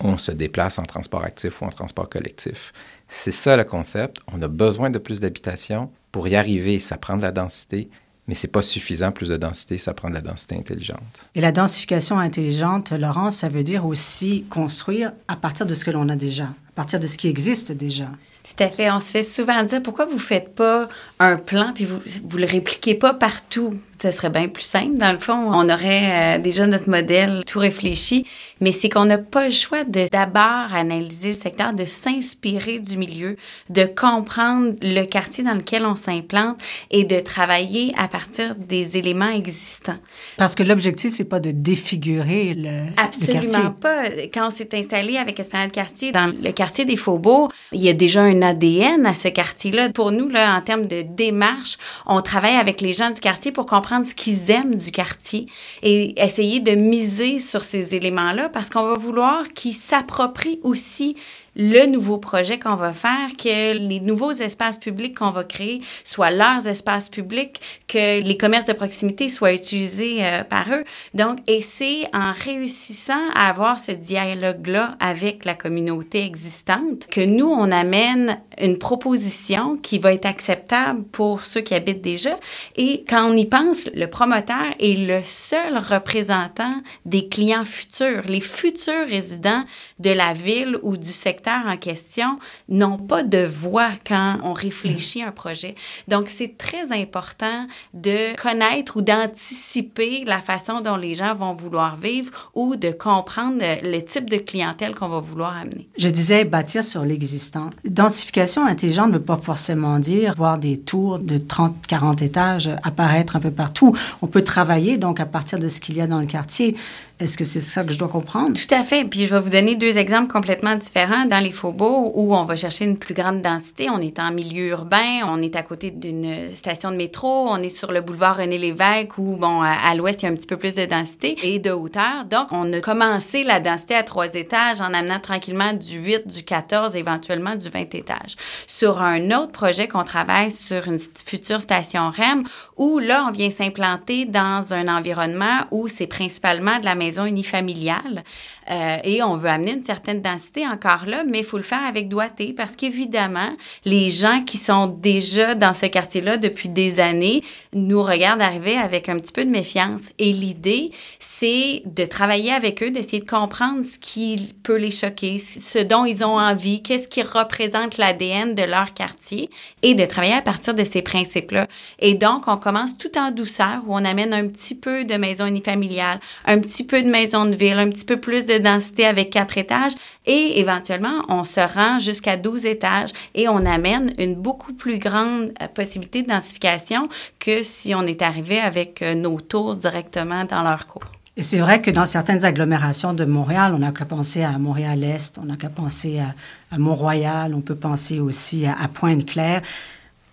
on 0.00 0.18
se 0.18 0.30
déplace 0.30 0.78
en 0.78 0.82
transport 0.82 1.24
actif 1.24 1.62
ou 1.62 1.64
en 1.64 1.70
transport 1.70 2.08
collectif. 2.08 2.72
C'est 3.08 3.30
ça 3.30 3.56
le 3.56 3.64
concept. 3.64 4.18
On 4.32 4.42
a 4.42 4.48
besoin 4.48 4.90
de 4.90 4.98
plus 4.98 5.20
d'habitations. 5.20 5.90
Pour 6.12 6.28
y 6.28 6.36
arriver, 6.36 6.78
ça 6.78 6.98
prend 6.98 7.16
de 7.16 7.22
la 7.22 7.32
densité, 7.32 7.88
mais 8.28 8.34
c'est 8.34 8.48
pas 8.48 8.62
suffisant, 8.62 9.12
plus 9.12 9.28
de 9.28 9.36
densité, 9.36 9.78
ça 9.78 9.94
prend 9.94 10.08
de 10.08 10.14
la 10.14 10.20
densité 10.20 10.56
intelligente. 10.56 11.00
Et 11.34 11.40
la 11.40 11.52
densification 11.52 12.18
intelligente, 12.18 12.92
Laurence, 12.92 13.36
ça 13.36 13.48
veut 13.48 13.62
dire 13.62 13.86
aussi 13.86 14.44
construire 14.50 15.12
à 15.28 15.36
partir 15.36 15.66
de 15.66 15.74
ce 15.74 15.84
que 15.84 15.90
l'on 15.90 16.08
a 16.08 16.16
déjà, 16.16 16.44
à 16.44 16.72
partir 16.74 16.98
de 17.00 17.06
ce 17.06 17.16
qui 17.16 17.28
existe 17.28 17.72
déjà. 17.72 18.06
Tout 18.46 18.62
à 18.62 18.68
fait. 18.68 18.90
On 18.90 19.00
se 19.00 19.10
fait 19.10 19.24
souvent 19.24 19.62
dire 19.64 19.82
pourquoi 19.82 20.04
vous 20.04 20.14
ne 20.14 20.20
faites 20.20 20.54
pas 20.54 20.88
un 21.18 21.36
plan 21.36 21.72
puis 21.74 21.84
vous 21.84 21.98
ne 21.98 22.40
le 22.40 22.46
répliquez 22.46 22.94
pas 22.94 23.12
partout? 23.12 23.74
Ce 24.06 24.12
serait 24.12 24.30
bien 24.30 24.46
plus 24.46 24.62
simple. 24.62 24.98
Dans 24.98 25.10
le 25.10 25.18
fond, 25.18 25.34
on 25.34 25.68
aurait 25.68 26.36
euh, 26.36 26.38
déjà 26.38 26.64
notre 26.64 26.88
modèle 26.88 27.42
tout 27.44 27.58
réfléchi, 27.58 28.24
mais 28.60 28.70
c'est 28.70 28.88
qu'on 28.88 29.04
n'a 29.04 29.18
pas 29.18 29.46
le 29.46 29.50
choix 29.50 29.82
de 29.82 30.06
d'abord 30.12 30.72
analyser 30.72 31.28
le 31.28 31.34
secteur, 31.34 31.72
de 31.72 31.84
s'inspirer 31.84 32.78
du 32.78 32.98
milieu, 32.98 33.34
de 33.68 33.84
comprendre 33.84 34.74
le 34.80 35.04
quartier 35.06 35.42
dans 35.42 35.54
lequel 35.54 35.84
on 35.84 35.96
s'implante 35.96 36.56
et 36.92 37.02
de 37.02 37.18
travailler 37.18 37.92
à 37.98 38.06
partir 38.06 38.54
des 38.54 38.96
éléments 38.96 39.28
existants. 39.28 39.96
Parce 40.36 40.54
que 40.54 40.62
l'objectif, 40.62 41.12
c'est 41.12 41.24
pas 41.24 41.40
de 41.40 41.50
défigurer 41.50 42.54
le, 42.54 42.86
Absolument 42.96 43.72
pas. 43.72 44.04
Quand 44.32 44.46
on 44.46 44.50
s'est 44.50 44.68
installé 44.72 45.16
avec 45.16 45.40
Esplanade 45.40 45.72
Quartier, 45.72 46.12
dans 46.12 46.32
le 46.40 46.52
quartier 46.52 46.84
des 46.84 46.96
Faubourgs, 46.96 47.50
il 47.72 47.82
y 47.82 47.88
a 47.88 47.92
déjà 47.92 48.22
un 48.22 48.40
ADN 48.42 49.04
à 49.04 49.14
ce 49.14 49.26
quartier-là. 49.26 49.90
Pour 49.90 50.12
nous, 50.12 50.28
là, 50.28 50.56
en 50.56 50.60
termes 50.60 50.86
de 50.86 51.02
démarche, 51.02 51.76
on 52.06 52.20
travaille 52.20 52.54
avec 52.54 52.80
les 52.80 52.92
gens 52.92 53.10
du 53.10 53.20
quartier 53.20 53.50
pour 53.50 53.66
comprendre 53.66 53.95
ce 54.04 54.14
qu'ils 54.14 54.50
aiment 54.50 54.74
du 54.74 54.90
quartier 54.90 55.46
et 55.82 56.20
essayer 56.20 56.60
de 56.60 56.72
miser 56.72 57.38
sur 57.38 57.64
ces 57.64 57.94
éléments-là 57.94 58.48
parce 58.48 58.68
qu'on 58.70 58.86
va 58.86 58.94
vouloir 58.94 59.52
qu'ils 59.54 59.74
s'approprient 59.74 60.60
aussi 60.62 61.16
le 61.56 61.86
nouveau 61.86 62.18
projet 62.18 62.58
qu'on 62.58 62.76
va 62.76 62.92
faire, 62.92 63.30
que 63.36 63.76
les 63.76 64.00
nouveaux 64.00 64.32
espaces 64.32 64.78
publics 64.78 65.16
qu'on 65.16 65.30
va 65.30 65.44
créer 65.44 65.80
soient 66.04 66.30
leurs 66.30 66.68
espaces 66.68 67.08
publics, 67.08 67.60
que 67.88 68.20
les 68.20 68.36
commerces 68.36 68.66
de 68.66 68.74
proximité 68.74 69.30
soient 69.30 69.54
utilisés 69.54 70.24
euh, 70.24 70.44
par 70.44 70.66
eux. 70.70 70.84
Donc, 71.14 71.38
et 71.46 71.62
c'est 71.62 72.04
en 72.12 72.32
réussissant 72.32 73.30
à 73.34 73.48
avoir 73.48 73.78
ce 73.78 73.92
dialogue-là 73.92 74.96
avec 75.00 75.44
la 75.44 75.54
communauté 75.54 76.24
existante 76.24 77.06
que 77.10 77.22
nous, 77.22 77.48
on 77.48 77.72
amène 77.72 78.38
une 78.60 78.78
proposition 78.78 79.76
qui 79.76 79.98
va 79.98 80.12
être 80.12 80.26
acceptable 80.26 81.04
pour 81.04 81.40
ceux 81.40 81.62
qui 81.62 81.74
habitent 81.74 82.02
déjà. 82.02 82.38
Et 82.76 83.04
quand 83.08 83.30
on 83.30 83.36
y 83.36 83.46
pense, 83.46 83.88
le 83.94 84.08
promoteur 84.08 84.74
est 84.78 84.98
le 85.06 85.20
seul 85.24 85.78
représentant 85.78 86.82
des 87.06 87.28
clients 87.28 87.64
futurs. 87.64 88.22
Les 88.28 88.40
futurs 88.40 89.06
résidents 89.06 89.64
de 89.98 90.10
la 90.10 90.34
ville 90.34 90.78
ou 90.82 90.96
du 90.96 91.12
secteur 91.12 91.45
en 91.50 91.76
question 91.76 92.38
n'ont 92.68 92.98
pas 92.98 93.22
de 93.22 93.44
voix 93.44 93.90
quand 94.06 94.38
on 94.42 94.52
réfléchit 94.52 95.22
à 95.22 95.28
un 95.28 95.32
projet. 95.32 95.74
Donc, 96.08 96.28
c'est 96.28 96.56
très 96.58 96.92
important 96.92 97.66
de 97.94 98.34
connaître 98.40 98.96
ou 98.96 99.02
d'anticiper 99.02 100.24
la 100.26 100.40
façon 100.40 100.80
dont 100.80 100.96
les 100.96 101.14
gens 101.14 101.34
vont 101.34 101.54
vouloir 101.54 101.96
vivre 101.96 102.50
ou 102.54 102.76
de 102.76 102.90
comprendre 102.90 103.58
le 103.82 104.00
type 104.00 104.30
de 104.30 104.36
clientèle 104.36 104.94
qu'on 104.94 105.08
va 105.08 105.20
vouloir 105.20 105.56
amener. 105.56 105.88
Je 105.98 106.08
disais 106.08 106.44
bâtir 106.44 106.84
sur 106.84 107.04
l'existant. 107.04 107.70
Densification 107.84 108.66
intelligente 108.66 109.08
ne 109.08 109.14
veut 109.14 109.24
pas 109.24 109.36
forcément 109.36 109.98
dire 109.98 110.34
voir 110.34 110.58
des 110.58 110.78
tours 110.78 111.18
de 111.18 111.38
30, 111.38 111.86
40 111.86 112.22
étages 112.22 112.70
apparaître 112.82 113.36
un 113.36 113.40
peu 113.40 113.50
partout. 113.50 113.96
On 114.22 114.26
peut 114.26 114.42
travailler 114.42 114.98
donc 114.98 115.20
à 115.20 115.26
partir 115.26 115.58
de 115.58 115.68
ce 115.68 115.80
qu'il 115.80 115.96
y 115.96 116.00
a 116.00 116.06
dans 116.06 116.20
le 116.20 116.26
quartier. 116.26 116.76
Est-ce 117.18 117.38
que 117.38 117.44
c'est 117.44 117.60
ça 117.60 117.82
que 117.82 117.94
je 117.94 117.98
dois 117.98 118.08
comprendre? 118.08 118.52
Tout 118.52 118.74
à 118.74 118.82
fait. 118.82 119.06
Puis 119.06 119.24
je 119.24 119.34
vais 119.34 119.40
vous 119.40 119.48
donner 119.48 119.74
deux 119.74 119.96
exemples 119.96 120.30
complètement 120.30 120.76
différents. 120.76 121.24
Dans 121.24 121.42
les 121.42 121.50
faubourgs, 121.50 122.12
où 122.14 122.36
on 122.36 122.44
va 122.44 122.56
chercher 122.56 122.84
une 122.84 122.98
plus 122.98 123.14
grande 123.14 123.40
densité, 123.40 123.88
on 123.88 124.02
est 124.02 124.18
en 124.18 124.30
milieu 124.32 124.68
urbain, 124.68 125.22
on 125.26 125.40
est 125.40 125.56
à 125.56 125.62
côté 125.62 125.90
d'une 125.90 126.54
station 126.54 126.90
de 126.90 126.96
métro, 126.96 127.46
on 127.48 127.56
est 127.62 127.70
sur 127.70 127.90
le 127.90 128.02
boulevard 128.02 128.36
René-Lévesque, 128.36 129.16
où, 129.16 129.36
bon, 129.36 129.62
à, 129.62 129.94
l'ouest, 129.94 130.22
il 130.22 130.26
y 130.26 130.28
a 130.28 130.32
un 130.32 130.34
petit 130.34 130.46
peu 130.46 130.58
plus 130.58 130.74
de 130.74 130.84
densité 130.84 131.38
et 131.42 131.58
de 131.58 131.70
hauteur. 131.70 132.26
Donc, 132.28 132.48
on 132.50 132.70
a 132.74 132.80
commencé 132.80 133.44
la 133.44 133.60
densité 133.60 133.94
à 133.94 134.02
trois 134.02 134.34
étages 134.34 134.82
en 134.82 134.92
amenant 134.92 135.18
tranquillement 135.18 135.72
du 135.72 135.98
8, 135.98 136.26
du 136.26 136.42
14, 136.42 136.96
éventuellement 136.96 137.56
du 137.56 137.70
20 137.70 137.94
étages. 137.94 138.36
Sur 138.66 139.00
un 139.00 139.30
autre 139.30 139.52
projet 139.52 139.88
qu'on 139.88 140.04
travaille 140.04 140.50
sur 140.50 140.86
une 140.86 140.98
future 141.24 141.62
station 141.62 142.10
REM, 142.10 142.44
où 142.76 142.98
là, 142.98 143.24
on 143.26 143.32
vient 143.32 143.48
s'implanter 143.48 144.26
dans 144.26 144.74
un 144.74 144.94
environnement 144.94 145.64
où 145.70 145.88
c'est 145.88 146.06
principalement 146.06 146.78
de 146.78 146.84
la 146.84 146.94
maison 146.94 147.05
unifamiliale 147.24 148.24
euh, 148.70 148.96
et 149.04 149.22
on 149.22 149.36
veut 149.36 149.48
amener 149.48 149.72
une 149.72 149.84
certaine 149.84 150.20
densité 150.20 150.66
encore 150.66 151.06
là, 151.06 151.24
mais 151.24 151.38
il 151.38 151.44
faut 151.44 151.56
le 151.56 151.62
faire 151.62 151.84
avec 151.84 152.08
doigté 152.08 152.52
parce 152.52 152.76
qu'évidemment, 152.76 153.50
les 153.84 154.10
gens 154.10 154.42
qui 154.44 154.58
sont 154.58 154.86
déjà 154.86 155.54
dans 155.54 155.72
ce 155.72 155.86
quartier-là 155.86 156.36
depuis 156.36 156.68
des 156.68 157.00
années 157.00 157.42
nous 157.72 158.02
regardent 158.02 158.40
arriver 158.40 158.76
avec 158.76 159.08
un 159.08 159.18
petit 159.18 159.32
peu 159.32 159.44
de 159.44 159.50
méfiance. 159.50 160.10
Et 160.18 160.32
l'idée, 160.32 160.90
c'est 161.18 161.82
de 161.84 162.04
travailler 162.04 162.52
avec 162.52 162.82
eux, 162.82 162.90
d'essayer 162.90 163.20
de 163.20 163.28
comprendre 163.28 163.84
ce 163.84 163.98
qui 163.98 164.54
peut 164.62 164.76
les 164.76 164.90
choquer, 164.90 165.38
ce 165.38 165.78
dont 165.78 166.04
ils 166.04 166.24
ont 166.24 166.38
envie, 166.38 166.82
qu'est-ce 166.82 167.08
qui 167.08 167.22
représente 167.22 167.98
l'ADN 167.98 168.54
de 168.54 168.62
leur 168.62 168.94
quartier 168.94 169.50
et 169.82 169.94
de 169.94 170.04
travailler 170.04 170.34
à 170.34 170.42
partir 170.42 170.74
de 170.74 170.84
ces 170.84 171.02
principes-là. 171.02 171.66
Et 171.98 172.14
donc, 172.14 172.44
on 172.48 172.56
commence 172.56 172.98
tout 172.98 173.16
en 173.16 173.30
douceur 173.30 173.82
où 173.86 173.94
on 173.94 174.04
amène 174.04 174.32
un 174.32 174.46
petit 174.48 174.74
peu 174.74 175.04
de 175.04 175.14
maison 175.14 175.46
unifamiliale, 175.46 176.20
un 176.44 176.58
petit 176.58 176.84
peu 176.84 176.95
de 177.02 177.10
maison 177.10 177.46
de 177.46 177.54
ville, 177.54 177.78
un 177.78 177.88
petit 177.88 178.04
peu 178.04 178.18
plus 178.18 178.46
de 178.46 178.58
densité 178.58 179.06
avec 179.06 179.30
quatre 179.30 179.58
étages 179.58 179.92
et 180.26 180.60
éventuellement, 180.60 181.22
on 181.28 181.44
se 181.44 181.60
rend 181.60 181.98
jusqu'à 181.98 182.36
12 182.36 182.66
étages 182.66 183.10
et 183.34 183.48
on 183.48 183.64
amène 183.64 184.12
une 184.18 184.34
beaucoup 184.34 184.72
plus 184.72 184.98
grande 184.98 185.52
euh, 185.62 185.68
possibilité 185.68 186.22
de 186.22 186.28
densification 186.28 187.08
que 187.40 187.62
si 187.62 187.94
on 187.94 188.02
est 188.02 188.22
arrivé 188.22 188.58
avec 188.58 189.02
euh, 189.02 189.14
nos 189.14 189.40
tours 189.40 189.76
directement 189.76 190.44
dans 190.44 190.62
leur 190.62 190.86
cours. 190.86 191.10
Et 191.38 191.42
c'est 191.42 191.58
vrai 191.58 191.82
que 191.82 191.90
dans 191.90 192.06
certaines 192.06 192.46
agglomérations 192.46 193.12
de 193.12 193.26
Montréal, 193.26 193.72
on 193.74 193.80
n'a 193.80 193.92
qu'à 193.92 194.06
penser 194.06 194.42
à 194.42 194.58
Montréal-Est, 194.58 195.38
on 195.38 195.44
n'a 195.44 195.56
qu'à 195.56 195.68
penser 195.68 196.18
à, 196.18 196.78
Mont-Royal, 196.78 197.54
on 197.54 197.60
peut 197.60 197.74
penser 197.74 198.20
aussi 198.20 198.66
à 198.66 198.88
Pointe-Claire 198.88 199.60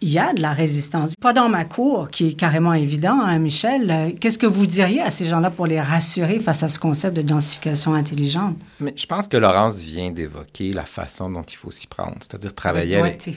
il 0.03 0.09
y 0.09 0.19
a 0.19 0.33
de 0.33 0.41
la 0.41 0.51
résistance. 0.51 1.15
Pas 1.15 1.31
dans 1.31 1.47
ma 1.47 1.63
cour, 1.63 2.09
qui 2.09 2.27
est 2.27 2.33
carrément 2.33 2.73
évident, 2.73 3.21
hein, 3.21 3.39
Michel. 3.39 3.89
Euh, 3.89 4.11
qu'est-ce 4.19 4.37
que 4.37 4.45
vous 4.45 4.67
diriez 4.67 5.01
à 5.01 5.09
ces 5.09 5.25
gens-là 5.25 5.49
pour 5.49 5.65
les 5.65 5.79
rassurer 5.79 6.41
face 6.41 6.61
à 6.61 6.67
ce 6.67 6.77
concept 6.77 7.15
de 7.15 7.21
densification 7.21 7.93
intelligente? 7.93 8.57
Mais 8.81 8.93
je 8.97 9.05
pense 9.05 9.29
que 9.29 9.37
Laurence 9.37 9.79
vient 9.79 10.11
d'évoquer 10.11 10.71
la 10.71 10.83
façon 10.83 11.29
dont 11.29 11.43
il 11.43 11.55
faut 11.55 11.71
s'y 11.71 11.87
prendre, 11.87 12.17
c'est-à-dire 12.19 12.53
travailler 12.53 12.97
avec, 12.97 13.29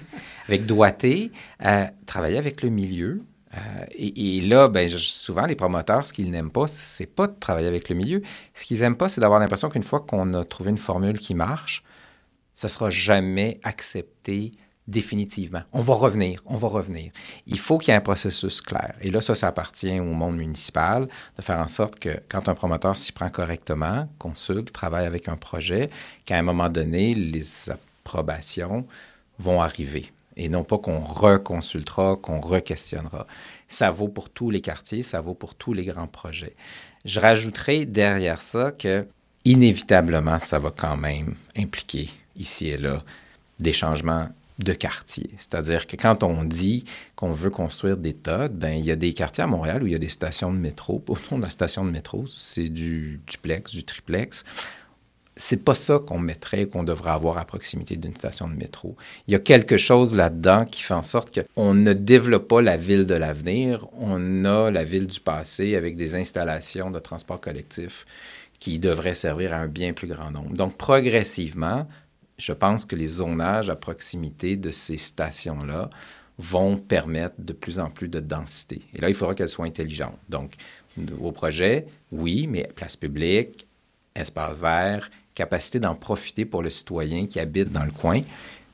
avec 0.48 0.66
doigté, 0.66 1.31
euh, 1.64 1.85
travailler 2.05 2.38
avec 2.38 2.62
le 2.62 2.70
milieu. 2.70 3.22
Euh, 3.55 3.59
et, 3.96 4.40
là, 4.40 4.66
ben, 4.66 4.88
souvent, 4.90 5.46
les 5.46 5.55
promoteurs, 5.55 6.05
ce 6.05 6.12
qu'ils 6.12 6.33
n'aiment 6.33 6.50
pas, 6.50 6.66
c'est 6.66 7.07
pas 7.07 7.29
de 7.29 7.35
travailler 7.38 7.68
avec 7.68 7.88
le 7.88 7.94
milieu. 7.94 8.22
Ce 8.55 8.64
qu'ils 8.64 8.81
n'aiment 8.81 8.96
pas, 8.96 9.09
c'est 9.09 9.20
d'avoir 9.20 9.38
l'impression 9.38 9.68
qu'une 9.68 9.85
fois 9.85 10.00
qu'on 10.00 10.35
a 10.35 10.44
trouvé 10.44 10.70
une 10.70 10.79
formule 10.79 11.20
qui 11.20 11.35
marche, 11.35 11.85
ça 12.55 12.68
sera 12.68 12.90
jamais 12.90 13.61
accepté 13.62 14.50
définitivement. 14.88 15.62
On 15.72 15.81
va 15.81 15.94
revenir, 15.94 16.42
on 16.46 16.57
va 16.57 16.68
revenir. 16.68 17.11
Il 17.46 17.59
faut 17.59 17.79
qu'il 17.79 17.88
y 17.88 17.94
ait 17.94 17.99
un 17.99 18.03
processus 18.03 18.61
clair. 18.61 18.94
Et 19.01 19.11
là, 19.11 19.20
ça, 19.20 19.35
ça 19.35 19.49
appartient 19.49 19.99
au 19.99 20.05
monde 20.05 20.37
municipal 20.37 21.09
de 21.37 21.42
faire 21.42 21.59
en 21.59 21.68
sorte 21.68 21.99
que 21.99 22.20
quand 22.29 22.49
un 22.49 22.55
promoteur 22.55 22.96
s'y 22.96 23.12
prend 23.12 23.29
correctement, 23.29 24.09
consulte, 24.18 24.72
travaille 24.72 25.07
avec 25.07 25.29
un 25.29 25.37
projet, 25.37 25.90
qu'à 26.25 26.38
un 26.38 26.42
moment 26.42 26.68
donné, 26.68 27.14
les 27.14 27.70
approbations 27.70 28.87
vont 29.38 29.61
arriver. 29.61 30.12
Et 30.37 30.49
non 30.49 30.64
pas 30.64 30.79
qu'on 30.79 31.01
reconsultera, 31.01 32.16
qu'on 32.16 32.40
requestionnera. 32.40 33.27
Ça 33.68 33.90
vaut 33.90 34.09
pour 34.09 34.31
tous 34.31 34.51
les 34.51 34.61
quartiers, 34.61 35.03
ça 35.03 35.20
vaut 35.20 35.35
pour 35.35 35.55
tous 35.55 35.72
les 35.72 35.85
grands 35.85 36.07
projets. 36.07 36.55
Je 37.05 37.20
rajouterai 37.20 37.87
derrière 37.87 38.42
ça 38.42 38.70
que, 38.70 39.07
inévitablement, 39.44 40.38
ça 40.38 40.59
va 40.59 40.70
quand 40.70 40.96
même 40.96 41.35
impliquer 41.57 42.11
ici 42.37 42.68
et 42.68 42.77
là 42.77 43.03
des 43.59 43.72
changements 43.72 44.29
de 44.59 44.73
quartier. 44.73 45.31
C'est-à-dire 45.37 45.87
que 45.87 45.97
quand 45.97 46.23
on 46.23 46.45
dit 46.45 46.85
qu'on 47.14 47.33
veut 47.33 47.51
construire 47.51 47.97
des 47.97 48.14
TOD, 48.14 48.53
ben 48.53 48.73
il 48.73 48.85
y 48.85 48.90
a 48.90 48.97
des 48.97 49.12
quartiers 49.12 49.45
à 49.45 49.47
Montréal 49.47 49.83
où 49.83 49.87
il 49.87 49.92
y 49.92 49.97
a 49.97 49.99
des 49.99 50.09
stations 50.09 50.53
de 50.53 50.59
métro. 50.59 50.99
Pour 51.07 51.19
nous, 51.31 51.40
la 51.40 51.51
station 51.51 51.85
de 51.85 51.90
métro, 51.90 52.27
c'est 52.27 52.69
du 52.69 53.21
duplex, 53.27 53.73
du 53.73 53.85
triplex. 53.85 54.45
C'est 55.38 55.62
pas 55.62 55.75
ça 55.75 55.99
qu'on 55.99 56.19
mettrait, 56.19 56.66
qu'on 56.66 56.83
devrait 56.83 57.11
avoir 57.11 57.37
à 57.37 57.45
proximité 57.45 57.97
d'une 57.97 58.16
station 58.16 58.49
de 58.49 58.55
métro. 58.55 58.97
Il 59.29 59.33
y 59.33 59.35
a 59.35 59.38
quelque 59.38 59.77
chose 59.77 60.14
là-dedans 60.14 60.64
qui 60.64 60.83
fait 60.83 60.95
en 60.95 61.03
sorte 61.03 61.38
qu'on 61.55 61.75
ne 61.75 61.92
développe 61.92 62.49
pas 62.49 62.62
la 62.62 62.79
ville 62.79 63.05
de 63.05 63.14
l'avenir, 63.14 63.87
on 63.99 64.47
a 64.47 64.71
la 64.71 64.85
ville 64.85 65.07
du 65.07 65.21
passé 65.21 65.77
avec 65.77 65.97
des 65.97 66.14
installations 66.14 66.90
de 66.90 66.99
transport 66.99 67.38
collectif 67.38 68.07
qui 68.61 68.79
devraient 68.79 69.14
servir 69.14 69.53
à 69.53 69.59
un 69.59 69.69
bien 69.69 69.92
plus 69.92 70.09
grand 70.09 70.31
nombre. 70.31 70.55
Donc, 70.55 70.79
progressivement, 70.79 71.87
je 72.38 72.53
pense 72.53 72.85
que 72.85 72.96
les 72.96 73.07
zonages 73.07 73.70
à 73.70 73.77
proximité 73.77 74.57
de 74.57 74.70
ces 74.70 74.99
stations-là 74.99 75.90
vont 76.38 76.77
permettre 76.77 77.37
de 77.38 77.53
plus 77.53 77.79
en 77.79 77.90
plus 77.90 78.09
de 78.09 78.20
densité. 78.20 78.83
Et 78.94 79.01
là, 79.01 79.09
il 79.09 79.14
faudra 79.14 79.35
qu'elles 79.35 79.49
soient 79.49 79.66
intelligentes. 79.66 80.18
Donc, 80.29 80.53
vos 80.96 81.33
projets, 81.33 81.87
oui, 82.12 82.46
mais 82.46 82.68
place 82.75 82.96
publique, 82.96 83.66
espace 84.14 84.59
vert, 84.59 85.11
capacité 85.35 85.81
d'en 85.81 85.94
profiter 85.94 86.44
pour 86.44 86.62
le 86.62 86.70
citoyen 86.70 87.27
qui 87.27 87.40
habite 87.40 87.70
dans 87.70 87.85
le 87.85 87.90
coin. 87.90 88.20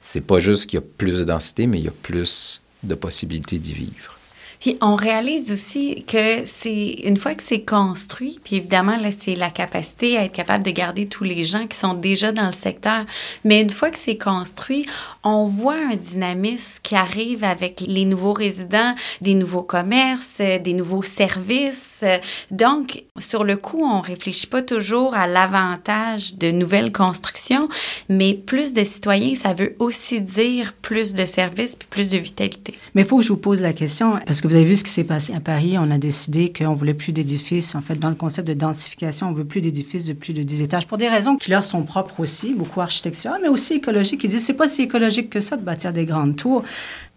C'est 0.01 0.21
pas 0.21 0.41
juste 0.41 0.67
qu'il 0.67 0.81
y 0.81 0.83
a 0.83 0.87
plus 0.97 1.19
de 1.19 1.25
densité, 1.25 1.67
mais 1.67 1.79
il 1.79 1.85
y 1.85 1.89
a 1.89 1.93
plus 2.03 2.61
de 2.83 2.95
possibilités 2.95 3.59
d'y 3.59 3.73
vivre. 3.73 4.19
Puis 4.63 4.79
on 4.81 4.95
réalise 4.95 5.51
aussi 5.51 6.05
que 6.07 6.47
c'est 6.47 7.01
une 7.05 7.17
fois 7.17 7.35
que 7.35 7.43
c'est 7.43 7.63
construit, 7.63 8.39
puis 8.45 8.55
évidemment 8.55 8.97
là 8.97 9.11
c'est 9.11 9.35
la 9.35 9.51
capacité 9.51 10.17
à 10.17 10.25
être 10.25 10.33
capable 10.33 10.63
de 10.63 10.71
garder 10.71 11.07
tous 11.07 11.25
les 11.25 11.43
gens 11.43 11.67
qui 11.67 11.77
sont 11.77 11.95
déjà 11.95 12.31
dans 12.31 12.47
le 12.47 12.53
secteur, 12.53 13.05
mais 13.43 13.61
une 13.61 13.71
fois 13.71 13.91
que 13.91 13.99
c'est 13.99 14.17
construit, 14.17 14.87
on 15.25 15.47
voit 15.47 15.75
un 15.75 15.97
dynamisme 15.97 16.79
qui 16.85 16.95
arrive 16.95 17.43
avec 17.43 17.83
les 17.85 18.05
nouveaux 18.05 18.35
résidents, 18.35 18.95
des 19.21 19.35
nouveaux 19.35 19.65
commerces, 19.65 20.37
des 20.39 20.75
nouveaux 20.75 21.03
services. 21.03 22.05
Donc 22.53 23.03
sur 23.19 23.43
le 23.43 23.57
coup, 23.57 23.83
on 23.83 24.01
réfléchit 24.01 24.47
pas 24.47 24.63
toujours 24.63 25.17
à 25.17 25.27
l'avantage 25.27 26.37
de 26.37 26.53
nouvelles 26.53 26.93
constructions, 26.93 27.67
mais 28.09 28.35
plus 28.35 28.75
de 28.75 28.85
citoyens, 28.85 29.35
ça 29.35 29.55
veut 29.55 29.75
aussi 29.81 30.23
dire 30.23 30.73
plus 30.83 31.15
de 31.15 31.25
services 31.25 31.75
puis 31.75 31.89
plus 31.91 32.11
de 32.11 32.19
vitalité. 32.19 32.75
Mais 32.95 33.03
faut 33.03 33.17
que 33.17 33.25
je 33.25 33.31
vous 33.31 33.39
pose 33.39 33.61
la 33.61 33.73
question 33.73 34.21
parce 34.25 34.41
que 34.41 34.52
vous 34.53 34.57
avez 34.57 34.67
vu 34.67 34.77
ce 34.77 34.85
qui 34.85 34.91
s'est 34.91 35.05
passé 35.05 35.33
à 35.33 35.41
Paris. 35.41 35.77
On 35.79 35.91
a 35.91 35.97
décidé 35.97 36.53
qu'on 36.53 36.75
voulait 36.75 36.93
plus 36.93 37.13
d'édifices. 37.13 37.75
En 37.75 37.81
fait, 37.81 37.95
dans 37.95 38.11
le 38.11 38.15
concept 38.15 38.47
de 38.47 38.53
densification, 38.53 39.31
on 39.31 39.33
veut 39.33 39.47
plus 39.47 39.63
d'édifices 39.63 40.05
de 40.05 40.13
plus 40.13 40.35
de 40.35 40.43
10 40.43 40.61
étages 40.61 40.87
pour 40.87 40.99
des 40.99 41.09
raisons 41.09 41.37
qui 41.37 41.51
leur 41.51 41.65
sont 41.65 41.85
propres 41.85 42.21
aussi, 42.21 42.53
beaucoup 42.53 42.83
architecturales, 42.83 43.41
mais 43.41 43.49
aussi 43.49 43.77
écologiques. 43.77 44.23
Ils 44.25 44.29
disent 44.29 44.45
c'est 44.45 44.53
pas 44.53 44.69
si 44.69 44.83
écologique 44.83 45.31
que 45.31 45.41
ça 45.41 45.57
de 45.57 45.63
bâtir 45.63 45.95
des 45.95 46.05
grandes 46.05 46.37
tours. 46.37 46.65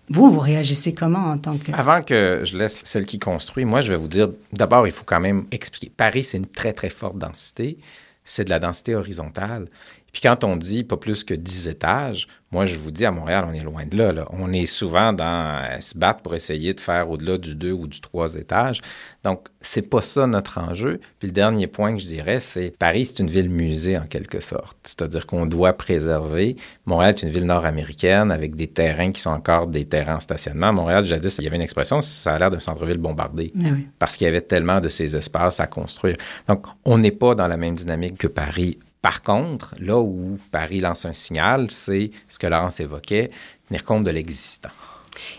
Vous, 0.07 0.31
vous 0.31 0.39
réagissez 0.39 0.93
comment 0.93 1.25
en 1.25 1.37
tant 1.37 1.57
que... 1.57 1.73
Avant 1.73 2.01
que 2.01 2.43
je 2.45 2.57
laisse 2.57 2.79
celle 2.85 3.05
qui 3.05 3.19
construit, 3.19 3.65
moi, 3.65 3.81
je 3.81 3.91
vais 3.91 3.97
vous 3.97 4.07
dire, 4.07 4.29
d'abord, 4.53 4.87
il 4.87 4.93
faut 4.93 5.03
quand 5.05 5.19
même 5.19 5.43
expliquer. 5.51 5.91
Paris, 5.97 6.23
c'est 6.23 6.37
une 6.37 6.47
très, 6.47 6.71
très 6.71 6.89
forte 6.89 7.17
densité. 7.17 7.79
C'est 8.23 8.45
de 8.45 8.49
la 8.49 8.59
densité 8.59 8.95
horizontale. 8.95 9.67
Puis 10.13 10.21
quand 10.21 10.45
on 10.45 10.55
dit 10.55 10.85
pas 10.85 10.95
plus 10.95 11.25
que 11.25 11.33
10 11.33 11.67
étages, 11.67 12.29
moi, 12.55 12.65
je 12.65 12.79
vous 12.79 12.89
dis, 12.89 13.03
à 13.03 13.11
Montréal, 13.11 13.43
on 13.49 13.53
est 13.53 13.59
loin 13.59 13.85
de 13.85 13.97
là. 13.97 14.13
là. 14.13 14.25
On 14.31 14.53
est 14.53 14.65
souvent 14.65 15.11
dans 15.11 15.61
euh, 15.61 15.81
se 15.81 15.97
battre 15.97 16.21
pour 16.21 16.35
essayer 16.35 16.73
de 16.73 16.79
faire 16.79 17.09
au-delà 17.09 17.37
du 17.37 17.53
2 17.53 17.73
ou 17.73 17.85
du 17.85 17.99
3 17.99 18.35
étages. 18.35 18.79
Donc, 19.25 19.49
c'est 19.59 19.81
pas 19.81 20.01
ça 20.01 20.25
notre 20.25 20.57
enjeu. 20.59 21.01
Puis 21.19 21.27
le 21.27 21.33
dernier 21.33 21.67
point 21.67 21.93
que 21.93 22.01
je 22.01 22.05
dirais, 22.05 22.39
c'est 22.39 22.73
Paris, 22.79 23.07
c'est 23.07 23.19
une 23.19 23.29
ville 23.29 23.49
musée 23.49 23.97
en 23.97 24.05
quelque 24.05 24.39
sorte. 24.39 24.77
C'est-à-dire 24.83 25.25
qu'on 25.25 25.45
doit 25.45 25.73
préserver. 25.73 26.55
Montréal 26.85 27.13
est 27.17 27.23
une 27.23 27.29
ville 27.29 27.45
nord-américaine 27.45 28.31
avec 28.31 28.55
des 28.55 28.67
terrains 28.67 29.11
qui 29.11 29.19
sont 29.19 29.31
encore 29.31 29.67
des 29.67 29.83
terrains 29.83 30.15
en 30.15 30.19
stationnement. 30.21 30.71
Montréal, 30.71 31.03
jadis, 31.03 31.37
il 31.39 31.43
y 31.43 31.47
avait 31.47 31.57
une 31.57 31.61
expression, 31.61 31.99
ça 31.99 32.35
a 32.35 32.39
l'air 32.39 32.51
d'un 32.51 32.61
centre-ville 32.61 32.99
bombardé. 32.99 33.51
Ah 33.59 33.65
oui. 33.73 33.85
Parce 33.99 34.15
qu'il 34.15 34.23
y 34.23 34.29
avait 34.29 34.39
tellement 34.39 34.79
de 34.79 34.87
ces 34.87 35.17
espaces 35.17 35.59
à 35.59 35.67
construire. 35.67 36.15
Donc, 36.47 36.67
on 36.85 36.97
n'est 36.99 37.11
pas 37.11 37.35
dans 37.35 37.49
la 37.49 37.57
même 37.57 37.75
dynamique 37.75 38.17
que 38.17 38.27
Paris 38.27 38.79
par 39.05 39.21
contre, 39.21 39.75
là 39.79 39.99
où 39.99 40.39
Paris 40.49 40.79
lance 40.79 41.05
un 41.05 41.13
signal, 41.13 41.69
c'est 41.69 42.09
ce 42.27 42.39
que 42.39 42.47
Laurence 42.47 42.79
évoquait, 42.79 43.29
tenir 43.67 43.85
compte 43.85 44.03
de 44.03 44.09
l'existant. 44.09 44.71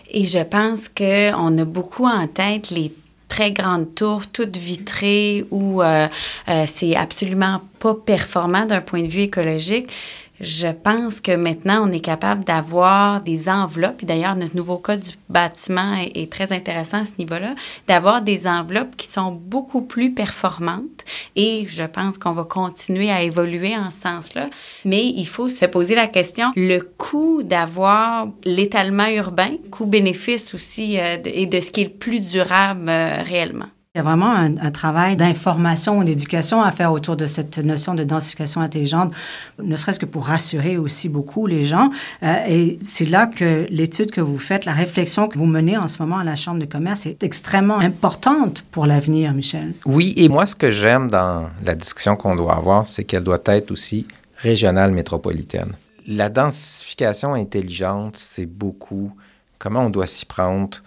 Et 0.09 0.23
je 0.23 0.39
pense 0.39 0.87
qu'on 0.87 1.57
a 1.57 1.65
beaucoup 1.65 2.05
en 2.05 2.29
tête 2.29 2.69
les 2.69 2.93
très 3.27 3.51
grandes 3.51 3.93
tours, 3.93 4.27
toutes 4.27 4.55
vitrées, 4.55 5.43
où 5.51 5.81
euh, 5.81 6.07
euh, 6.47 6.63
c'est 6.65 6.95
absolument 6.95 7.59
pas 7.79 7.93
performant 7.93 8.65
d'un 8.65 8.79
point 8.79 9.01
de 9.01 9.07
vue 9.07 9.23
écologique. 9.23 9.91
Je 10.39 10.67
pense 10.67 11.19
que 11.19 11.31
maintenant, 11.31 11.87
on 11.87 11.91
est 11.91 11.99
capable 11.99 12.43
d'avoir 12.43 13.21
des 13.21 13.49
enveloppes, 13.49 14.03
et 14.03 14.05
d'ailleurs, 14.05 14.35
notre 14.35 14.55
nouveau 14.55 14.77
code 14.77 14.99
du 14.99 15.11
bâtiment 15.29 15.95
est, 15.95 16.15
est 16.15 16.31
très 16.31 16.53
intéressant 16.53 16.99
à 16.99 17.05
ce 17.05 17.13
niveau-là, 17.17 17.55
d'avoir 17.87 18.21
des 18.21 18.47
enveloppes 18.47 18.95
qui 18.97 19.07
sont 19.07 19.31
beaucoup 19.31 19.81
plus 19.81 20.13
performantes. 20.13 21.05
Et 21.35 21.65
je 21.67 21.83
pense 21.83 22.17
qu'on 22.17 22.33
va 22.33 22.43
continuer 22.43 23.09
à 23.09 23.23
évoluer 23.23 23.75
en 23.75 23.89
ce 23.89 24.01
sens-là. 24.01 24.47
Mais 24.85 25.05
il 25.07 25.27
faut 25.27 25.49
se 25.49 25.65
poser 25.65 25.95
la 25.95 26.07
question, 26.07 26.51
le 26.55 26.79
coût 26.79 27.41
d'avoir 27.43 28.27
l'étalement 28.43 29.07
urbain, 29.07 29.51
coût-bénéfice 29.71 30.53
aussi, 30.53 30.99
euh, 30.99 31.17
et 31.25 31.45
de 31.45 31.59
ce 31.59 31.71
qui 31.71 31.81
est 31.81 31.85
le 31.85 31.89
plus 31.89 32.31
durable 32.31 32.89
euh, 32.89 33.23
réellement. 33.23 33.67
Il 33.97 34.01
y 34.01 34.01
a 34.01 34.03
vraiment 34.03 34.35
un, 34.35 34.69
travail 34.69 35.15
d'information 35.15 36.03
d'éducation 36.03 36.61
à 36.61 36.71
faire 36.71 36.91
autour 36.91 37.15
de 37.15 37.25
cette 37.25 37.57
notion 37.57 37.95
de 37.95 38.03
densification 38.03 38.61
intelligente, 38.61 39.11
ne 39.57 39.75
serait-ce 39.75 39.99
que 39.99 40.05
pour 40.05 40.27
rassurer 40.27 40.77
aussi 40.77 41.09
beaucoup 41.09 41.47
les 41.47 41.63
gens. 41.63 41.89
Euh, 42.21 42.35
et 42.47 42.77
c'est 42.83 43.09
là 43.09 43.25
que 43.25 43.65
l'étude 43.71 44.11
que 44.11 44.21
vous 44.21 44.37
faites, 44.37 44.65
la 44.65 44.73
réflexion 44.73 45.27
que 45.27 45.39
vous 45.39 45.47
menez 45.47 45.79
en 45.79 45.87
ce 45.87 45.99
moment 45.99 46.19
à 46.19 46.23
la 46.23 46.35
Chambre 46.35 46.59
de 46.59 46.65
commerce 46.65 47.07
est 47.07 47.23
extrêmement 47.23 47.79
importante 47.79 48.63
pour 48.69 48.85
l'avenir, 48.85 49.33
Michel. 49.33 49.73
Oui, 49.87 50.13
et 50.15 50.29
moi, 50.29 50.45
ce 50.45 50.55
que 50.55 50.69
j'aime 50.69 51.09
dans 51.09 51.49
la 51.65 51.73
discussion 51.73 52.15
qu'on 52.15 52.35
doit 52.35 52.53
avoir, 52.53 52.85
c'est 52.85 53.03
qu'elle 53.03 53.23
doit 53.23 53.41
être 53.45 53.71
aussi 53.71 54.05
régionale 54.35 54.91
métropolitaine. 54.91 55.71
La 56.05 56.29
densification 56.29 57.33
intelligente, 57.33 58.15
c'est 58.15 58.45
beaucoup 58.45 59.11
comment 59.57 59.85
on 59.85 59.89
doit 59.89 60.05
s'y 60.05 60.27
prendre 60.27 60.77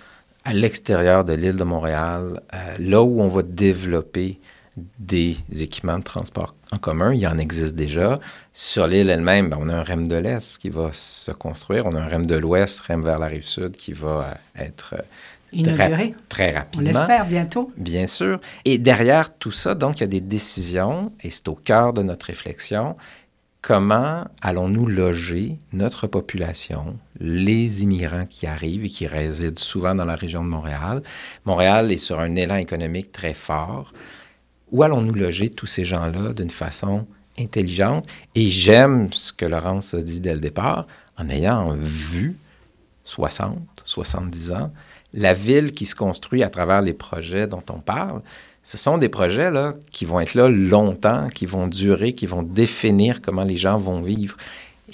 à 0.44 0.52
l'extérieur 0.54 1.24
de 1.24 1.32
l'île 1.34 1.56
de 1.56 1.64
Montréal, 1.64 2.40
euh, 2.54 2.56
là 2.78 3.02
où 3.02 3.20
on 3.20 3.28
va 3.28 3.42
développer 3.42 4.38
des 4.98 5.36
équipements 5.60 5.98
de 5.98 6.04
transport 6.04 6.54
en 6.72 6.78
commun. 6.78 7.12
Il 7.12 7.20
y 7.20 7.26
en 7.26 7.38
existe 7.38 7.74
déjà. 7.74 8.18
Sur 8.52 8.86
l'île 8.86 9.10
elle-même, 9.10 9.50
ben, 9.50 9.58
on 9.60 9.68
a 9.68 9.74
un 9.74 9.82
REM 9.82 10.06
de 10.06 10.16
l'Est 10.16 10.58
qui 10.58 10.70
va 10.70 10.90
se 10.92 11.30
construire. 11.32 11.86
On 11.86 11.94
a 11.94 12.00
un 12.00 12.06
REM 12.06 12.24
de 12.24 12.36
l'Ouest, 12.36 12.80
REM 12.80 13.02
vers 13.02 13.18
la 13.18 13.26
rive 13.26 13.44
sud, 13.46 13.72
qui 13.72 13.92
va 13.92 14.38
euh, 14.56 14.64
être 14.64 14.94
euh, 14.98 15.02
Inauguré. 15.52 16.14
très 16.28 16.52
On 16.52 16.54
rapidement. 16.54 16.86
l'espère 16.86 17.26
bientôt. 17.26 17.72
Bien 17.76 18.06
sûr. 18.06 18.40
Et 18.64 18.78
derrière 18.78 19.34
tout 19.36 19.50
ça, 19.50 19.74
donc, 19.74 19.98
il 19.98 20.02
y 20.02 20.04
a 20.04 20.08
des 20.08 20.20
décisions, 20.20 21.12
et 21.22 21.30
c'est 21.30 21.48
au 21.48 21.54
cœur 21.56 21.92
de 21.92 22.02
notre 22.02 22.26
réflexion. 22.26 22.96
Comment 23.62 24.24
allons-nous 24.40 24.86
loger 24.86 25.58
notre 25.74 26.06
population, 26.06 26.98
les 27.18 27.82
immigrants 27.82 28.24
qui 28.24 28.46
arrivent 28.46 28.86
et 28.86 28.88
qui 28.88 29.06
résident 29.06 29.58
souvent 29.58 29.94
dans 29.94 30.06
la 30.06 30.14
région 30.14 30.42
de 30.42 30.48
Montréal? 30.48 31.02
Montréal 31.44 31.92
est 31.92 31.98
sur 31.98 32.20
un 32.20 32.36
élan 32.36 32.56
économique 32.56 33.12
très 33.12 33.34
fort. 33.34 33.92
Où 34.70 34.82
allons-nous 34.82 35.12
loger 35.12 35.50
tous 35.50 35.66
ces 35.66 35.84
gens-là 35.84 36.32
d'une 36.32 36.50
façon 36.50 37.06
intelligente? 37.38 38.06
Et 38.34 38.48
j'aime 38.48 39.12
ce 39.12 39.30
que 39.30 39.44
Laurence 39.44 39.92
a 39.92 40.00
dit 40.00 40.20
dès 40.20 40.32
le 40.32 40.40
départ, 40.40 40.86
en 41.18 41.28
ayant 41.28 41.74
vu 41.74 42.38
60, 43.04 43.58
70 43.84 44.52
ans, 44.52 44.72
la 45.12 45.34
ville 45.34 45.72
qui 45.72 45.84
se 45.84 45.94
construit 45.94 46.42
à 46.42 46.48
travers 46.48 46.80
les 46.80 46.94
projets 46.94 47.46
dont 47.46 47.64
on 47.68 47.80
parle, 47.80 48.22
ce 48.62 48.76
sont 48.76 48.98
des 48.98 49.08
projets 49.08 49.50
là, 49.50 49.74
qui 49.90 50.04
vont 50.04 50.20
être 50.20 50.34
là 50.34 50.48
longtemps, 50.48 51.28
qui 51.28 51.46
vont 51.46 51.66
durer, 51.66 52.12
qui 52.12 52.26
vont 52.26 52.42
définir 52.42 53.22
comment 53.22 53.44
les 53.44 53.56
gens 53.56 53.78
vont 53.78 54.00
vivre. 54.00 54.36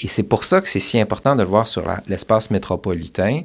Et 0.00 0.09
c'est 0.09 0.22
pour 0.22 0.44
ça 0.44 0.61
que 0.61 0.68
c'est 0.68 0.81
si 0.81 1.00
important 1.00 1.35
de 1.35 1.42
le 1.42 1.48
voir 1.48 1.66
sur 1.66 1.85
l'espace 2.09 2.50
métropolitain. 2.50 3.42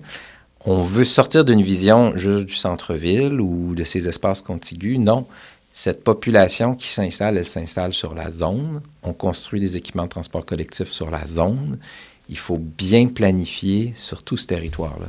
On 0.66 0.82
veut 0.82 1.06
sortir 1.06 1.44
d'une 1.44 1.62
vision 1.62 2.16
juste 2.16 2.46
du 2.46 2.56
centre-ville 2.56 3.42
ou 3.42 3.74
de 3.74 3.84
ces 3.84 4.08
espaces 4.08 4.42
contigus. 4.42 5.00
Non. 5.00 5.26
Cette 5.74 6.04
population 6.04 6.76
qui 6.76 6.90
s'installe, 6.90 7.38
elle 7.38 7.46
s'installe 7.46 7.94
sur 7.94 8.14
la 8.14 8.32
zone. 8.32 8.82
On 9.04 9.14
construit 9.14 9.60
des 9.60 9.78
équipements 9.78 10.04
de 10.04 10.10
transport 10.10 10.46
collectif 10.46 10.92
sur 10.92 11.10
la 11.10 11.26
zone. 11.26 11.78
Il 12.30 12.38
faut 12.38 12.60
bien 12.60 13.08
planifier 13.08 13.94
sur 13.96 14.22
tout 14.24 14.38
ce 14.38 14.48
territoire-là. 14.48 15.08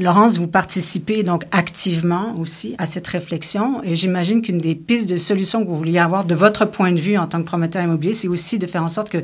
Laurence, 0.00 0.38
vous 0.38 0.46
participez 0.46 1.24
donc 1.24 1.42
activement 1.50 2.32
aussi 2.38 2.76
à 2.78 2.86
cette 2.86 3.08
réflexion 3.08 3.82
et 3.82 3.96
j'imagine 3.96 4.42
qu'une 4.42 4.58
des 4.58 4.76
pistes 4.76 5.10
de 5.10 5.16
solutions 5.16 5.60
que 5.64 5.68
vous 5.68 5.76
vouliez 5.76 5.98
avoir 5.98 6.24
de 6.24 6.36
votre 6.36 6.66
point 6.66 6.92
de 6.92 7.00
vue 7.00 7.18
en 7.18 7.26
tant 7.26 7.40
que 7.40 7.46
promoteur 7.46 7.82
immobilier, 7.82 8.14
c'est 8.14 8.28
aussi 8.28 8.60
de 8.60 8.68
faire 8.68 8.84
en 8.84 8.88
sorte 8.88 9.10
que 9.10 9.18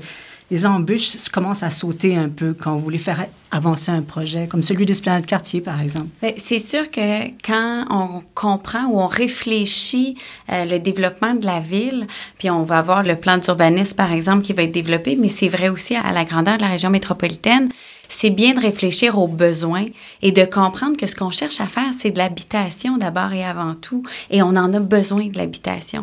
les 0.50 0.66
embûches 0.66 1.28
commencent 1.32 1.62
à 1.62 1.70
sauter 1.70 2.16
un 2.16 2.28
peu 2.28 2.54
quand 2.54 2.72
vous 2.72 2.82
voulez 2.82 2.98
faire 2.98 3.24
avancer 3.52 3.92
un 3.92 4.02
projet, 4.02 4.48
comme 4.48 4.62
celui 4.64 4.84
d'Esplanade 4.84 5.24
Quartier, 5.26 5.60
par 5.60 5.80
exemple. 5.80 6.08
Ben, 6.20 6.34
C'est 6.38 6.58
sûr 6.58 6.90
que 6.90 7.28
quand 7.46 7.86
on 7.88 8.20
comprend 8.34 8.84
ou 8.86 8.98
on 8.98 9.06
réfléchit 9.06 10.16
euh, 10.50 10.64
le 10.64 10.80
développement 10.80 11.34
de 11.34 11.46
la 11.46 11.60
ville, 11.60 12.06
puis 12.36 12.50
on 12.50 12.62
va 12.62 12.78
avoir 12.78 13.04
le 13.04 13.16
plan 13.16 13.38
d'urbanisme, 13.38 13.96
par 13.96 14.12
exemple, 14.12 14.42
qui 14.42 14.52
va 14.52 14.64
être 14.64 14.72
développé, 14.72 15.16
mais 15.16 15.28
c'est 15.28 15.48
vrai 15.48 15.68
aussi 15.68 15.94
à 15.94 16.12
la 16.12 16.24
grandeur 16.24 16.56
de 16.56 16.62
la 16.62 16.68
région 16.68 16.90
métropolitaine, 16.90 17.70
c'est 18.08 18.30
bien 18.30 18.54
de 18.54 18.60
réfléchir 18.60 19.18
aux 19.18 19.28
besoins 19.28 19.86
et 20.22 20.32
de 20.32 20.44
comprendre 20.44 20.96
que 20.96 21.06
ce 21.06 21.14
qu'on 21.14 21.30
cherche 21.30 21.60
à 21.60 21.66
faire, 21.66 21.90
c'est 21.96 22.10
de 22.10 22.18
l'habitation 22.18 22.96
d'abord 22.96 23.32
et 23.32 23.44
avant 23.44 23.74
tout, 23.74 24.02
et 24.30 24.42
on 24.42 24.48
en 24.48 24.72
a 24.72 24.80
besoin 24.80 25.26
de 25.26 25.36
l'habitation. 25.36 26.02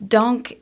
Donc, 0.00 0.56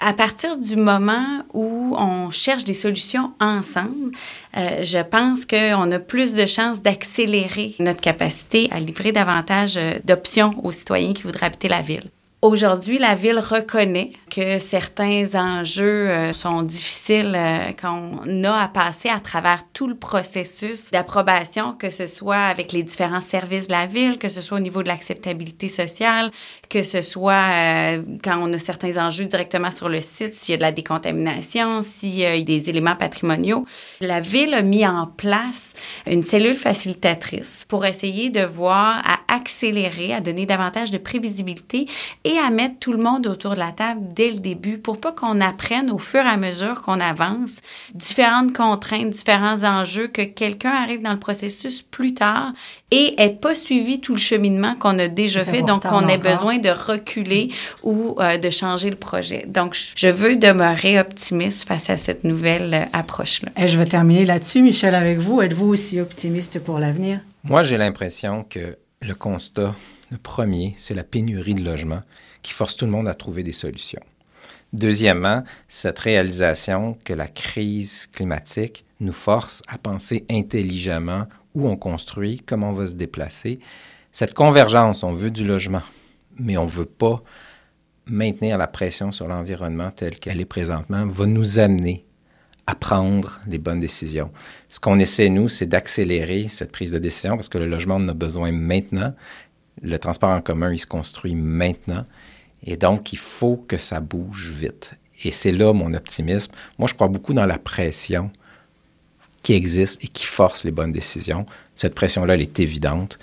à 0.00 0.12
partir 0.12 0.58
du 0.58 0.76
moment 0.76 1.44
où 1.52 1.96
on 1.98 2.30
cherche 2.30 2.64
des 2.64 2.74
solutions 2.74 3.32
ensemble, 3.40 4.12
euh, 4.56 4.82
je 4.82 5.02
pense 5.02 5.44
qu'on 5.44 5.90
a 5.90 5.98
plus 5.98 6.34
de 6.34 6.46
chances 6.46 6.82
d'accélérer 6.82 7.74
notre 7.80 8.00
capacité 8.00 8.68
à 8.70 8.78
livrer 8.78 9.10
davantage 9.10 9.76
euh, 9.76 9.94
d'options 10.04 10.54
aux 10.62 10.70
citoyens 10.70 11.12
qui 11.14 11.24
voudraient 11.24 11.46
habiter 11.46 11.68
la 11.68 11.82
ville. 11.82 12.10
Aujourd'hui, 12.40 12.98
la 12.98 13.16
ville 13.16 13.40
reconnaît 13.40 14.12
que 14.30 14.60
certains 14.60 15.24
enjeux 15.34 16.08
euh, 16.08 16.32
sont 16.32 16.62
difficiles 16.62 17.34
euh, 17.34 17.72
quand 17.80 18.12
on 18.24 18.44
a 18.44 18.62
à 18.62 18.68
passer 18.68 19.08
à 19.08 19.18
travers 19.18 19.64
tout 19.72 19.88
le 19.88 19.96
processus 19.96 20.92
d'approbation, 20.92 21.72
que 21.72 21.90
ce 21.90 22.06
soit 22.06 22.36
avec 22.36 22.70
les 22.70 22.84
différents 22.84 23.20
services 23.20 23.66
de 23.66 23.72
la 23.72 23.86
ville, 23.86 24.18
que 24.18 24.28
ce 24.28 24.40
soit 24.40 24.58
au 24.58 24.60
niveau 24.60 24.84
de 24.84 24.88
l'acceptabilité 24.88 25.66
sociale, 25.66 26.30
que 26.68 26.84
ce 26.84 27.02
soit 27.02 27.32
euh, 27.32 28.02
quand 28.22 28.38
on 28.40 28.52
a 28.52 28.58
certains 28.58 29.04
enjeux 29.04 29.24
directement 29.24 29.72
sur 29.72 29.88
le 29.88 30.00
site, 30.00 30.34
s'il 30.34 30.52
y 30.52 30.54
a 30.54 30.58
de 30.58 30.62
la 30.62 30.70
décontamination, 30.70 31.82
s'il 31.82 32.14
y 32.14 32.24
a 32.24 32.40
des 32.40 32.70
éléments 32.70 32.94
patrimoniaux. 32.94 33.66
La 34.00 34.20
ville 34.20 34.54
a 34.54 34.62
mis 34.62 34.86
en 34.86 35.06
place 35.06 35.72
une 36.06 36.22
cellule 36.22 36.54
facilitatrice 36.54 37.64
pour 37.68 37.84
essayer 37.84 38.30
de 38.30 38.44
voir 38.44 38.98
à 38.98 39.17
accélérer, 39.28 40.14
à 40.14 40.20
donner 40.20 40.46
davantage 40.46 40.90
de 40.90 40.98
prévisibilité 40.98 41.86
et 42.24 42.38
à 42.38 42.50
mettre 42.50 42.78
tout 42.80 42.92
le 42.92 42.98
monde 42.98 43.26
autour 43.26 43.54
de 43.54 43.58
la 43.58 43.72
table 43.72 44.00
dès 44.14 44.30
le 44.30 44.40
début 44.40 44.78
pour 44.78 45.00
pas 45.00 45.12
qu'on 45.12 45.40
apprenne 45.40 45.90
au 45.90 45.98
fur 45.98 46.20
et 46.20 46.28
à 46.28 46.36
mesure 46.36 46.82
qu'on 46.82 47.00
avance 47.00 47.60
différentes 47.94 48.52
contraintes, 48.52 49.10
différents 49.10 49.64
enjeux, 49.64 50.08
que 50.08 50.22
quelqu'un 50.22 50.70
arrive 50.70 51.02
dans 51.02 51.12
le 51.12 51.18
processus 51.18 51.82
plus 51.82 52.14
tard 52.14 52.52
et 52.90 53.14
ait 53.22 53.30
pas 53.30 53.54
suivi 53.54 54.00
tout 54.00 54.12
le 54.12 54.18
cheminement 54.18 54.74
qu'on 54.76 54.98
a 54.98 55.08
déjà 55.08 55.40
Ça 55.40 55.52
fait, 55.52 55.62
donc 55.62 55.84
retarde 55.84 56.04
on 56.04 56.08
ait 56.08 56.16
encore. 56.16 56.32
besoin 56.32 56.58
de 56.58 56.70
reculer 56.70 57.50
ou 57.82 58.16
euh, 58.18 58.38
de 58.38 58.50
changer 58.50 58.90
le 58.90 58.96
projet. 58.96 59.44
Donc, 59.46 59.76
je 59.94 60.08
veux 60.08 60.36
demeurer 60.36 60.98
optimiste 60.98 61.68
face 61.68 61.90
à 61.90 61.96
cette 61.96 62.24
nouvelle 62.24 62.72
euh, 62.74 62.84
approche-là. 62.92 63.50
Et 63.56 63.68
je 63.68 63.78
vais 63.78 63.86
terminer 63.86 64.24
là-dessus, 64.24 64.62
Michel, 64.62 64.94
avec 64.94 65.18
vous. 65.18 65.42
Êtes-vous 65.42 65.66
aussi 65.66 66.00
optimiste 66.00 66.62
pour 66.64 66.78
l'avenir? 66.78 67.20
Moi, 67.44 67.62
j'ai 67.62 67.76
l'impression 67.76 68.44
que 68.48 68.76
le 69.00 69.14
constat, 69.14 69.74
le 70.10 70.18
premier, 70.18 70.74
c'est 70.76 70.94
la 70.94 71.04
pénurie 71.04 71.54
de 71.54 71.64
logements 71.64 72.02
qui 72.42 72.52
force 72.52 72.76
tout 72.76 72.84
le 72.84 72.90
monde 72.90 73.08
à 73.08 73.14
trouver 73.14 73.42
des 73.42 73.52
solutions. 73.52 74.02
Deuxièmement, 74.72 75.44
cette 75.66 75.98
réalisation 75.98 76.98
que 77.04 77.12
la 77.12 77.26
crise 77.26 78.06
climatique 78.08 78.84
nous 79.00 79.12
force 79.12 79.62
à 79.68 79.78
penser 79.78 80.26
intelligemment 80.30 81.26
où 81.54 81.68
on 81.68 81.76
construit, 81.76 82.40
comment 82.44 82.70
on 82.70 82.74
va 82.74 82.86
se 82.86 82.94
déplacer. 82.94 83.60
Cette 84.12 84.34
convergence, 84.34 85.02
on 85.02 85.12
veut 85.12 85.30
du 85.30 85.46
logement, 85.46 85.82
mais 86.36 86.56
on 86.56 86.64
ne 86.64 86.70
veut 86.70 86.84
pas 86.84 87.22
maintenir 88.06 88.58
la 88.58 88.66
pression 88.66 89.12
sur 89.12 89.28
l'environnement 89.28 89.90
telle 89.90 90.18
qu'elle 90.18 90.40
est 90.40 90.46
présentement, 90.46 91.06
va 91.06 91.26
nous 91.26 91.58
amener 91.58 92.04
à 92.68 92.74
prendre 92.74 93.40
les 93.48 93.56
bonnes 93.56 93.80
décisions. 93.80 94.30
Ce 94.68 94.78
qu'on 94.78 94.98
essaie, 94.98 95.30
nous, 95.30 95.48
c'est 95.48 95.64
d'accélérer 95.64 96.48
cette 96.50 96.70
prise 96.70 96.92
de 96.92 96.98
décision 96.98 97.34
parce 97.34 97.48
que 97.48 97.56
le 97.56 97.66
logement 97.66 97.94
en 97.94 98.06
a 98.08 98.12
besoin 98.12 98.52
maintenant. 98.52 99.14
Le 99.80 99.98
transport 99.98 100.28
en 100.28 100.42
commun, 100.42 100.70
il 100.70 100.78
se 100.78 100.86
construit 100.86 101.34
maintenant. 101.34 102.04
Et 102.62 102.76
donc, 102.76 103.14
il 103.14 103.18
faut 103.18 103.64
que 103.66 103.78
ça 103.78 104.00
bouge 104.00 104.50
vite. 104.50 104.92
Et 105.24 105.32
c'est 105.32 105.50
là 105.50 105.72
mon 105.72 105.94
optimisme. 105.94 106.52
Moi, 106.78 106.88
je 106.88 106.94
crois 106.94 107.08
beaucoup 107.08 107.32
dans 107.32 107.46
la 107.46 107.56
pression 107.56 108.30
qui 109.42 109.54
existe 109.54 110.04
et 110.04 110.08
qui 110.08 110.26
force 110.26 110.64
les 110.64 110.70
bonnes 110.70 110.92
décisions. 110.92 111.46
Cette 111.74 111.94
pression-là, 111.94 112.34
elle 112.34 112.42
est 112.42 112.60
évidente 112.60 113.18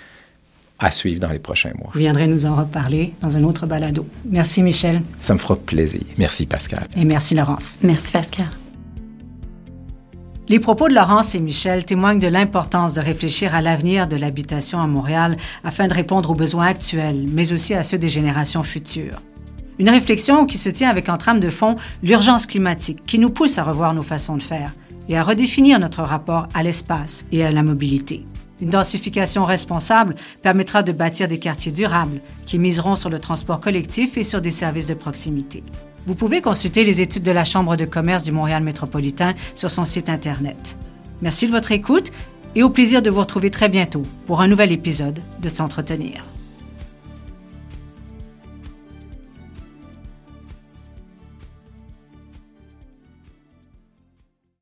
à 0.80 0.90
suivre 0.90 1.20
dans 1.20 1.30
les 1.30 1.38
prochains 1.38 1.72
mois. 1.78 1.90
Vous 1.92 2.00
viendrez 2.00 2.26
nous 2.26 2.46
en 2.46 2.56
reparler 2.56 3.14
dans 3.20 3.36
un 3.36 3.44
autre 3.44 3.64
balado. 3.66 4.08
Merci 4.28 4.64
Michel. 4.64 5.02
Ça 5.20 5.34
me 5.34 5.38
fera 5.38 5.54
plaisir. 5.54 6.02
Merci 6.18 6.46
Pascal. 6.46 6.88
Et 6.96 7.04
merci 7.04 7.36
Laurence. 7.36 7.78
Merci 7.82 8.10
Pascal. 8.10 8.48
Les 10.48 10.60
propos 10.60 10.88
de 10.88 10.94
Laurence 10.94 11.34
et 11.34 11.40
Michel 11.40 11.84
témoignent 11.84 12.20
de 12.20 12.28
l'importance 12.28 12.94
de 12.94 13.00
réfléchir 13.00 13.52
à 13.52 13.62
l'avenir 13.62 14.06
de 14.06 14.14
l'habitation 14.14 14.80
à 14.80 14.86
Montréal 14.86 15.36
afin 15.64 15.88
de 15.88 15.94
répondre 15.94 16.30
aux 16.30 16.36
besoins 16.36 16.66
actuels, 16.66 17.26
mais 17.32 17.52
aussi 17.52 17.74
à 17.74 17.82
ceux 17.82 17.98
des 17.98 18.08
générations 18.08 18.62
futures. 18.62 19.20
Une 19.80 19.90
réflexion 19.90 20.46
qui 20.46 20.56
se 20.56 20.68
tient 20.68 20.88
avec 20.88 21.08
en 21.08 21.16
trame 21.16 21.40
de 21.40 21.50
fond 21.50 21.74
l'urgence 22.00 22.46
climatique, 22.46 23.04
qui 23.06 23.18
nous 23.18 23.30
pousse 23.30 23.58
à 23.58 23.64
revoir 23.64 23.92
nos 23.92 24.02
façons 24.02 24.36
de 24.36 24.42
faire 24.42 24.72
et 25.08 25.18
à 25.18 25.24
redéfinir 25.24 25.80
notre 25.80 26.02
rapport 26.02 26.48
à 26.54 26.62
l'espace 26.62 27.26
et 27.32 27.44
à 27.44 27.50
la 27.50 27.64
mobilité. 27.64 28.24
Une 28.60 28.70
densification 28.70 29.44
responsable 29.44 30.14
permettra 30.42 30.84
de 30.84 30.92
bâtir 30.92 31.26
des 31.26 31.40
quartiers 31.40 31.72
durables 31.72 32.20
qui 32.46 32.60
miseront 32.60 32.94
sur 32.94 33.10
le 33.10 33.18
transport 33.18 33.58
collectif 33.58 34.16
et 34.16 34.22
sur 34.22 34.40
des 34.40 34.52
services 34.52 34.86
de 34.86 34.94
proximité. 34.94 35.64
Vous 36.06 36.14
pouvez 36.14 36.40
consulter 36.40 36.84
les 36.84 37.02
études 37.02 37.24
de 37.24 37.32
la 37.32 37.44
Chambre 37.44 37.76
de 37.76 37.84
commerce 37.84 38.22
du 38.22 38.30
Montréal 38.30 38.62
métropolitain 38.62 39.34
sur 39.54 39.70
son 39.70 39.84
site 39.84 40.08
Internet. 40.08 40.76
Merci 41.20 41.48
de 41.48 41.52
votre 41.52 41.72
écoute 41.72 42.12
et 42.54 42.62
au 42.62 42.70
plaisir 42.70 43.02
de 43.02 43.10
vous 43.10 43.20
retrouver 43.20 43.50
très 43.50 43.68
bientôt 43.68 44.04
pour 44.24 44.40
un 44.40 44.46
nouvel 44.46 44.70
épisode 44.70 45.20
de 45.42 45.48
S'entretenir. 45.48 46.24